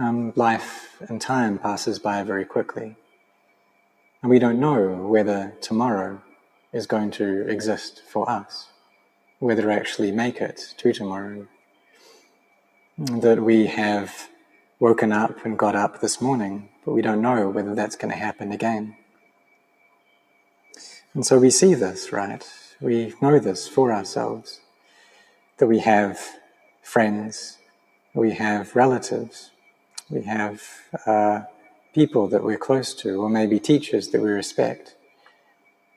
um, 0.00 0.32
life 0.34 1.00
and 1.08 1.20
time 1.20 1.58
passes 1.58 2.00
by 2.00 2.24
very 2.24 2.44
quickly. 2.44 2.96
And 4.20 4.30
we 4.30 4.40
don't 4.40 4.58
know 4.58 5.06
whether 5.06 5.54
tomorrow 5.60 6.20
is 6.72 6.88
going 6.88 7.12
to 7.12 7.48
exist 7.48 8.02
for 8.06 8.28
us, 8.28 8.66
whether 9.38 9.62
to 9.62 9.72
actually 9.72 10.10
make 10.10 10.40
it 10.40 10.74
to 10.78 10.92
tomorrow. 10.92 11.46
That 12.98 13.44
we 13.44 13.66
have 13.66 14.28
woken 14.80 15.12
up 15.12 15.44
and 15.44 15.58
got 15.58 15.74
up 15.74 16.00
this 16.00 16.20
morning, 16.20 16.68
but 16.84 16.92
we 16.92 17.02
don't 17.02 17.20
know 17.20 17.48
whether 17.48 17.74
that's 17.74 17.96
going 17.96 18.12
to 18.12 18.18
happen 18.18 18.52
again. 18.52 18.96
And 21.14 21.26
so 21.26 21.38
we 21.38 21.50
see 21.50 21.74
this, 21.74 22.12
right? 22.12 22.48
We 22.80 23.14
know 23.20 23.38
this 23.38 23.66
for 23.66 23.92
ourselves 23.92 24.60
that 25.58 25.66
we 25.66 25.80
have 25.80 26.20
friends, 26.80 27.58
we 28.14 28.32
have 28.32 28.76
relatives, 28.76 29.50
we 30.08 30.22
have 30.22 30.62
uh, 31.06 31.42
people 31.92 32.28
that 32.28 32.44
we're 32.44 32.56
close 32.56 32.94
to, 32.94 33.20
or 33.20 33.28
maybe 33.28 33.58
teachers 33.58 34.08
that 34.08 34.22
we 34.22 34.30
respect, 34.30 34.94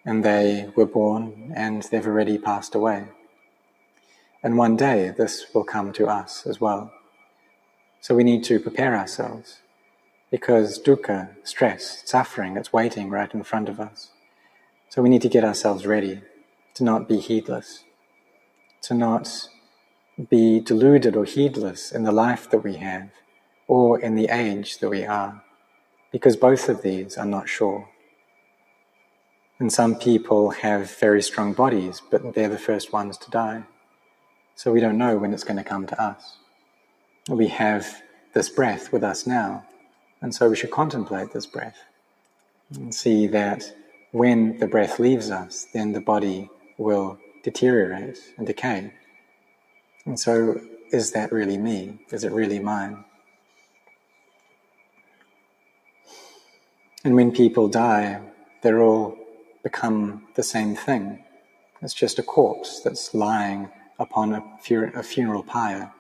and 0.04 0.26
they 0.26 0.72
were 0.76 0.88
born 0.88 1.54
and 1.56 1.84
they've 1.84 2.08
already 2.08 2.40
passed 2.40 2.74
away. 2.74 3.10
And 4.44 4.58
one 4.58 4.76
day 4.76 5.14
this 5.16 5.46
will 5.54 5.64
come 5.64 5.94
to 5.94 6.08
us 6.08 6.48
as 6.48 6.60
well. 6.60 6.92
So 8.02 8.16
we 8.16 8.24
need 8.24 8.44
to 8.46 8.60
prepare 8.60 8.96
ourselves 8.98 9.60
because 10.32 10.82
dukkha, 10.82 11.36
stress, 11.44 12.02
suffering, 12.04 12.58
it's 12.58 12.74
waiting 12.74 13.12
right 13.12 13.32
in 13.32 13.44
front 13.44 13.70
of 13.70 13.80
us. 13.80 14.10
So 14.90 15.04
we 15.04 15.10
need 15.10 15.22
to 15.22 15.30
get 15.30 15.44
ourselves 15.44 15.86
ready 15.86 16.24
to 16.74 16.84
not 16.84 17.08
be 17.08 17.20
heedless, 17.20 17.84
to 18.82 18.96
not 18.96 19.50
be 20.32 20.60
deluded 20.60 21.16
or 21.16 21.26
heedless 21.26 21.92
in 21.92 22.02
the 22.02 22.12
life 22.12 22.50
that 22.50 22.64
we 22.64 22.78
have 22.78 23.12
or 23.68 24.00
in 24.00 24.16
the 24.16 24.30
age 24.30 24.80
that 24.80 24.90
we 24.90 25.06
are, 25.06 25.44
because 26.12 26.36
both 26.36 26.70
of 26.70 26.82
these 26.82 27.18
are 27.18 27.26
not 27.26 27.48
sure. 27.48 27.88
And 29.60 29.72
some 29.72 29.94
people 29.94 30.50
have 30.50 30.90
very 30.98 31.22
strong 31.22 31.54
bodies, 31.54 32.02
but 32.10 32.34
they're 32.34 32.50
the 32.50 32.58
first 32.58 32.92
ones 32.92 33.16
to 33.20 33.30
die. 33.30 33.66
So 34.56 34.72
we 34.72 34.80
don't 34.80 34.98
know 34.98 35.18
when 35.18 35.34
it's 35.34 35.44
going 35.44 35.58
to 35.58 35.64
come 35.64 35.86
to 35.86 36.02
us 36.02 36.38
we 37.30 37.48
have 37.48 38.02
this 38.34 38.50
breath 38.50 38.92
with 38.92 39.04
us 39.04 39.28
now. 39.28 39.66
And 40.22 40.34
so 40.34 40.50
we 40.50 40.56
should 40.56 40.72
contemplate 40.72 41.34
this 41.34 41.46
breath 41.46 41.78
and 42.76 42.94
see 42.94 43.28
that 43.28 43.74
when 44.12 44.60
the 44.60 44.68
breath 44.68 45.00
leaves 45.00 45.32
us, 45.32 45.68
then 45.74 45.94
the 45.94 46.02
body 46.02 46.50
will 46.78 47.18
deteriorate 47.44 48.20
and 48.38 48.46
decay. 48.46 48.94
And 50.06 50.20
so 50.20 50.62
is 50.92 51.12
that 51.12 51.32
really 51.32 51.58
me? 51.58 52.00
Is 52.12 52.24
it 52.24 52.32
really 52.32 52.60
mine? 52.60 53.04
And 57.04 57.16
when 57.16 57.32
people 57.32 57.68
die, 57.68 58.22
they're 58.62 58.82
all 58.82 59.18
become 59.64 60.28
the 60.36 60.44
same 60.44 60.76
thing. 60.76 61.24
It's 61.82 61.94
just 61.94 62.20
a 62.20 62.24
corpse 62.24 62.82
that's 62.82 63.14
lying 63.14 63.70
upon 63.98 64.34
a, 64.34 65.04
funeral 65.04 65.44
pyre, 65.44 65.92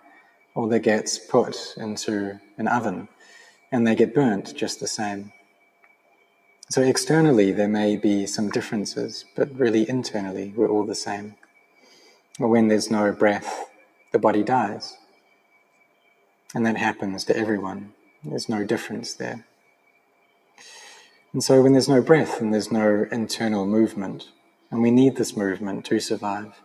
or 0.56 0.68
that 0.70 0.80
gets 0.80 1.18
put 1.18 1.76
into 1.78 2.40
an 2.58 2.68
oven 2.68 3.08
and 3.72 3.88
they 3.88 3.96
get 3.96 4.14
burnt 4.14 4.56
just 4.56 4.80
the 4.80 4.88
same. 4.88 5.32
So 6.70 6.82
externally, 6.82 7.52
there 7.52 7.68
may 7.68 7.98
be 7.98 8.26
some 8.26 8.50
differences, 8.50 9.26
but 9.36 9.54
really 9.58 9.90
internally, 9.90 10.54
we're 10.56 10.70
all 10.70 10.86
the 10.86 10.96
same. 10.96 11.36
When 12.38 12.70
there's 12.70 12.90
no 12.90 13.12
breath, 13.12 13.70
the 14.12 14.20
body 14.20 14.44
dies. 14.44 14.98
And 16.56 16.66
that 16.66 16.78
happens 16.78 17.24
to 17.26 17.38
everyone. 17.38 17.94
There's 18.24 18.50
no 18.50 18.64
difference 18.64 19.14
there. 19.14 19.46
And 21.34 21.44
so 21.44 21.62
when 21.62 21.74
there's 21.74 21.90
no 21.90 22.02
breath 22.02 22.42
and 22.42 22.54
there's 22.54 22.72
no 22.72 23.06
internal 23.12 23.66
movement, 23.66 24.30
and 24.70 24.82
we 24.82 24.92
need 24.92 25.16
this 25.16 25.36
movement 25.36 25.86
to 25.86 26.00
survive, 26.00 26.62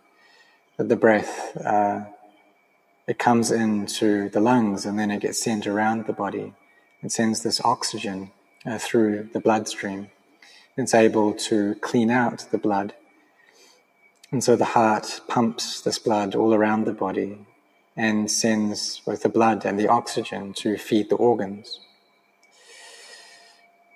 that 0.77 0.89
the 0.89 0.95
breath, 0.95 1.55
uh, 1.57 2.05
it 3.07 3.17
comes 3.17 3.51
into 3.51 4.29
the 4.29 4.41
lungs 4.41 4.85
and 4.85 4.99
then 4.99 5.09
it 5.09 5.21
gets 5.21 5.41
sent 5.41 5.65
around 5.65 6.05
the 6.05 6.13
body. 6.13 6.53
It 7.01 7.11
sends 7.11 7.41
this 7.41 7.61
oxygen 7.63 8.31
uh, 8.65 8.77
through 8.77 9.29
the 9.31 9.39
bloodstream. 9.39 10.09
It's 10.75 10.93
able 10.93 11.33
to 11.33 11.75
clean 11.75 12.11
out 12.11 12.45
the 12.51 12.57
blood. 12.57 12.93
And 14.31 14.43
so 14.43 14.57
the 14.57 14.65
heart 14.65 15.21
pumps 15.29 15.79
this 15.81 15.97
blood 15.97 16.35
all 16.35 16.53
around 16.53 16.83
the 16.83 16.93
body 16.93 17.47
and 17.95 18.29
sends 18.29 18.99
both 18.99 19.23
the 19.23 19.29
blood 19.29 19.65
and 19.65 19.79
the 19.79 19.87
oxygen 19.87 20.53
to 20.53 20.77
feed 20.77 21.09
the 21.09 21.15
organs. 21.15 21.79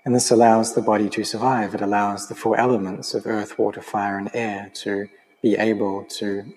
And 0.06 0.16
this 0.16 0.32
allows 0.32 0.74
the 0.74 0.82
body 0.82 1.10
to 1.10 1.24
survive. 1.24 1.76
It 1.76 1.82
allows 1.82 2.28
the 2.28 2.34
four 2.34 2.58
elements 2.58 3.14
of 3.14 3.28
earth, 3.28 3.60
water, 3.60 3.82
fire, 3.82 4.18
and 4.18 4.32
air 4.34 4.72
to 4.76 5.10
be 5.44 5.56
able 5.58 6.06
to 6.06 6.56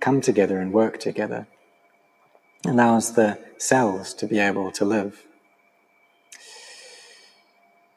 come 0.00 0.20
together 0.20 0.58
and 0.58 0.72
work 0.72 1.00
together. 1.00 1.48
Allows 2.66 3.12
the 3.12 3.38
cells 3.58 4.14
to 4.14 4.26
be 4.26 4.38
able 4.38 4.70
to 4.72 4.84
live. 4.84 5.26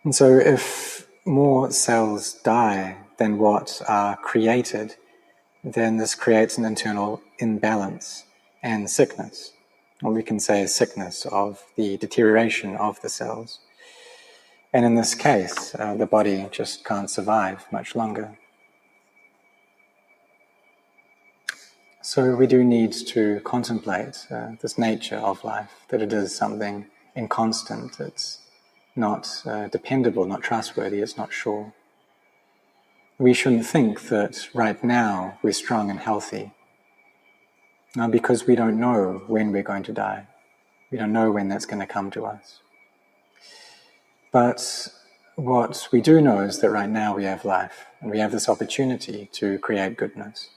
And 0.03 0.13
so, 0.13 0.37
if 0.37 1.07
more 1.25 1.71
cells 1.71 2.33
die 2.33 2.97
than 3.17 3.37
what 3.37 3.81
are 3.87 4.15
created, 4.17 4.95
then 5.63 5.97
this 5.97 6.15
creates 6.15 6.57
an 6.57 6.65
internal 6.65 7.21
imbalance 7.39 8.23
and 8.63 8.89
sickness. 8.89 9.53
Or 10.03 10.13
we 10.13 10.23
can 10.23 10.39
say 10.39 10.65
sickness 10.65 11.25
of 11.25 11.63
the 11.75 11.97
deterioration 11.97 12.75
of 12.75 13.01
the 13.01 13.09
cells. 13.09 13.59
And 14.73 14.85
in 14.85 14.95
this 14.95 15.15
case, 15.15 15.73
uh, 15.75 15.95
the 15.95 16.05
body 16.05 16.47
just 16.51 16.85
can't 16.85 17.09
survive 17.09 17.65
much 17.71 17.95
longer. 17.95 18.37
So 22.09 22.37
we 22.37 22.47
do 22.47 22.63
need 22.63 22.93
to 23.07 23.41
contemplate 23.41 24.27
uh, 24.31 24.51
this 24.61 24.77
nature 24.77 25.17
of 25.17 25.43
life, 25.43 25.71
that 25.89 26.01
it 26.01 26.13
is 26.13 26.33
something 26.33 26.85
inconstant, 27.17 27.99
it's 27.99 28.39
not 28.95 29.43
uh, 29.45 29.67
dependable, 29.67 30.23
not 30.23 30.41
trustworthy, 30.41 30.99
it's 30.99 31.17
not 31.17 31.33
sure. 31.33 31.73
We 33.19 33.33
shouldn't 33.33 33.65
think 33.65 34.03
that 34.03 34.47
right 34.53 34.81
now 34.81 35.37
we're 35.41 35.51
strong 35.51 35.89
and 35.89 35.99
healthy 35.99 36.53
uh, 37.99 38.07
because 38.07 38.47
we 38.47 38.55
don't 38.55 38.79
know 38.79 39.23
when 39.27 39.51
we're 39.51 39.61
going 39.61 39.83
to 39.83 39.91
die. 39.91 40.27
We 40.89 40.97
don't 40.97 41.11
know 41.11 41.29
when 41.29 41.49
that's 41.49 41.65
going 41.65 41.81
to 41.85 41.93
come 41.93 42.09
to 42.11 42.25
us. 42.25 42.61
But 44.31 44.87
what 45.35 45.89
we 45.91 45.99
do 45.99 46.21
know 46.21 46.39
is 46.39 46.59
that 46.59 46.69
right 46.69 46.89
now 46.89 47.17
we 47.17 47.25
have 47.25 47.43
life 47.43 47.87
and 47.99 48.09
we 48.09 48.19
have 48.19 48.31
this 48.31 48.47
opportunity 48.47 49.29
to 49.33 49.59
create 49.59 49.97
goodness. 49.97 50.47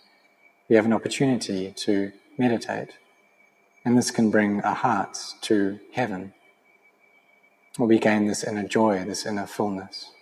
We 0.71 0.77
have 0.77 0.87
an 0.87 0.93
opportunity 0.93 1.73
to 1.73 2.13
meditate. 2.39 2.97
And 3.85 3.99
this 3.99 4.13
can 4.13 4.31
bring 4.31 4.63
our 4.63 4.77
hearts 4.77 5.35
to 5.43 5.81
heaven 5.93 6.33
Or 7.79 7.87
we 7.87 7.99
gain 7.99 8.27
this 8.27 8.45
inner 8.45 8.69
joy, 8.69 9.05
this 9.05 9.27
inner 9.27 9.47
fullness 9.47 10.13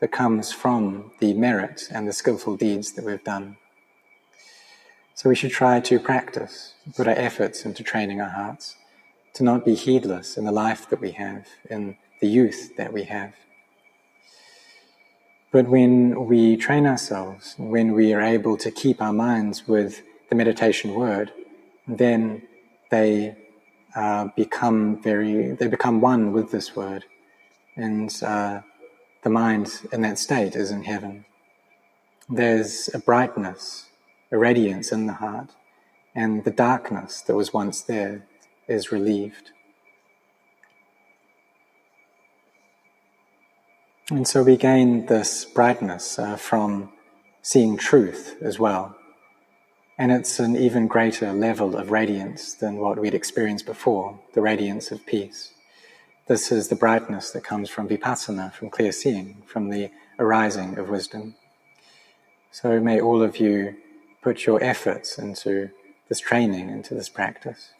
that 0.00 0.12
comes 0.12 0.52
from 0.52 1.12
the 1.20 1.34
merit 1.34 1.88
and 1.90 2.08
the 2.08 2.12
skillful 2.12 2.56
deeds 2.56 2.92
that 2.92 3.04
we've 3.04 3.24
done. 3.24 3.56
So 5.14 5.28
we 5.28 5.36
should 5.36 5.50
try 5.52 5.80
to 5.80 6.00
practice, 6.00 6.74
put 6.96 7.08
our 7.08 7.14
efforts 7.14 7.64
into 7.66 7.82
training 7.82 8.20
our 8.20 8.30
hearts 8.30 8.76
to 9.34 9.44
not 9.44 9.64
be 9.64 9.74
heedless 9.74 10.38
in 10.38 10.44
the 10.44 10.52
life 10.52 10.88
that 10.90 11.00
we 11.00 11.12
have, 11.12 11.46
in 11.70 11.96
the 12.20 12.28
youth 12.28 12.76
that 12.76 12.92
we 12.92 13.04
have. 13.04 13.34
But 15.52 15.68
when 15.68 16.26
we 16.26 16.56
train 16.56 16.86
ourselves, 16.86 17.54
when 17.58 17.92
we 17.92 18.14
are 18.14 18.22
able 18.22 18.56
to 18.56 18.70
keep 18.70 19.02
our 19.02 19.12
minds 19.12 19.68
with 19.68 20.02
the 20.30 20.34
meditation 20.34 20.94
word, 20.94 21.30
then 21.86 22.42
they 22.90 23.36
uh, 23.94 24.28
become 24.34 25.02
very, 25.02 25.52
they 25.52 25.68
become 25.68 26.00
one 26.00 26.32
with 26.32 26.50
this 26.52 26.74
word. 26.74 27.04
And 27.76 28.10
uh, 28.22 28.62
the 29.22 29.30
mind 29.30 29.80
in 29.92 30.00
that 30.02 30.18
state 30.18 30.56
is 30.56 30.70
in 30.70 30.84
heaven. 30.84 31.26
There's 32.30 32.88
a 32.94 32.98
brightness, 32.98 33.90
a 34.30 34.38
radiance 34.38 34.90
in 34.90 35.06
the 35.06 35.14
heart, 35.14 35.50
and 36.14 36.44
the 36.44 36.50
darkness 36.50 37.20
that 37.22 37.36
was 37.36 37.52
once 37.52 37.82
there 37.82 38.26
is 38.68 38.90
relieved. 38.90 39.50
And 44.10 44.26
so 44.26 44.42
we 44.42 44.56
gain 44.56 45.06
this 45.06 45.44
brightness 45.44 46.18
uh, 46.18 46.36
from 46.36 46.92
seeing 47.40 47.76
truth 47.76 48.36
as 48.42 48.58
well. 48.58 48.96
And 49.96 50.10
it's 50.10 50.40
an 50.40 50.56
even 50.56 50.88
greater 50.88 51.32
level 51.32 51.76
of 51.76 51.92
radiance 51.92 52.54
than 52.54 52.76
what 52.76 52.98
we'd 52.98 53.14
experienced 53.14 53.64
before, 53.64 54.18
the 54.34 54.40
radiance 54.40 54.90
of 54.90 55.06
peace. 55.06 55.52
This 56.26 56.50
is 56.50 56.68
the 56.68 56.76
brightness 56.76 57.30
that 57.30 57.44
comes 57.44 57.70
from 57.70 57.88
vipassana, 57.88 58.52
from 58.52 58.70
clear 58.70 58.90
seeing, 58.90 59.42
from 59.46 59.70
the 59.70 59.90
arising 60.18 60.78
of 60.78 60.88
wisdom. 60.88 61.36
So 62.50 62.80
may 62.80 63.00
all 63.00 63.22
of 63.22 63.38
you 63.38 63.76
put 64.20 64.46
your 64.46 64.62
efforts 64.62 65.16
into 65.16 65.70
this 66.08 66.18
training, 66.20 66.70
into 66.70 66.94
this 66.94 67.08
practice. 67.08 67.70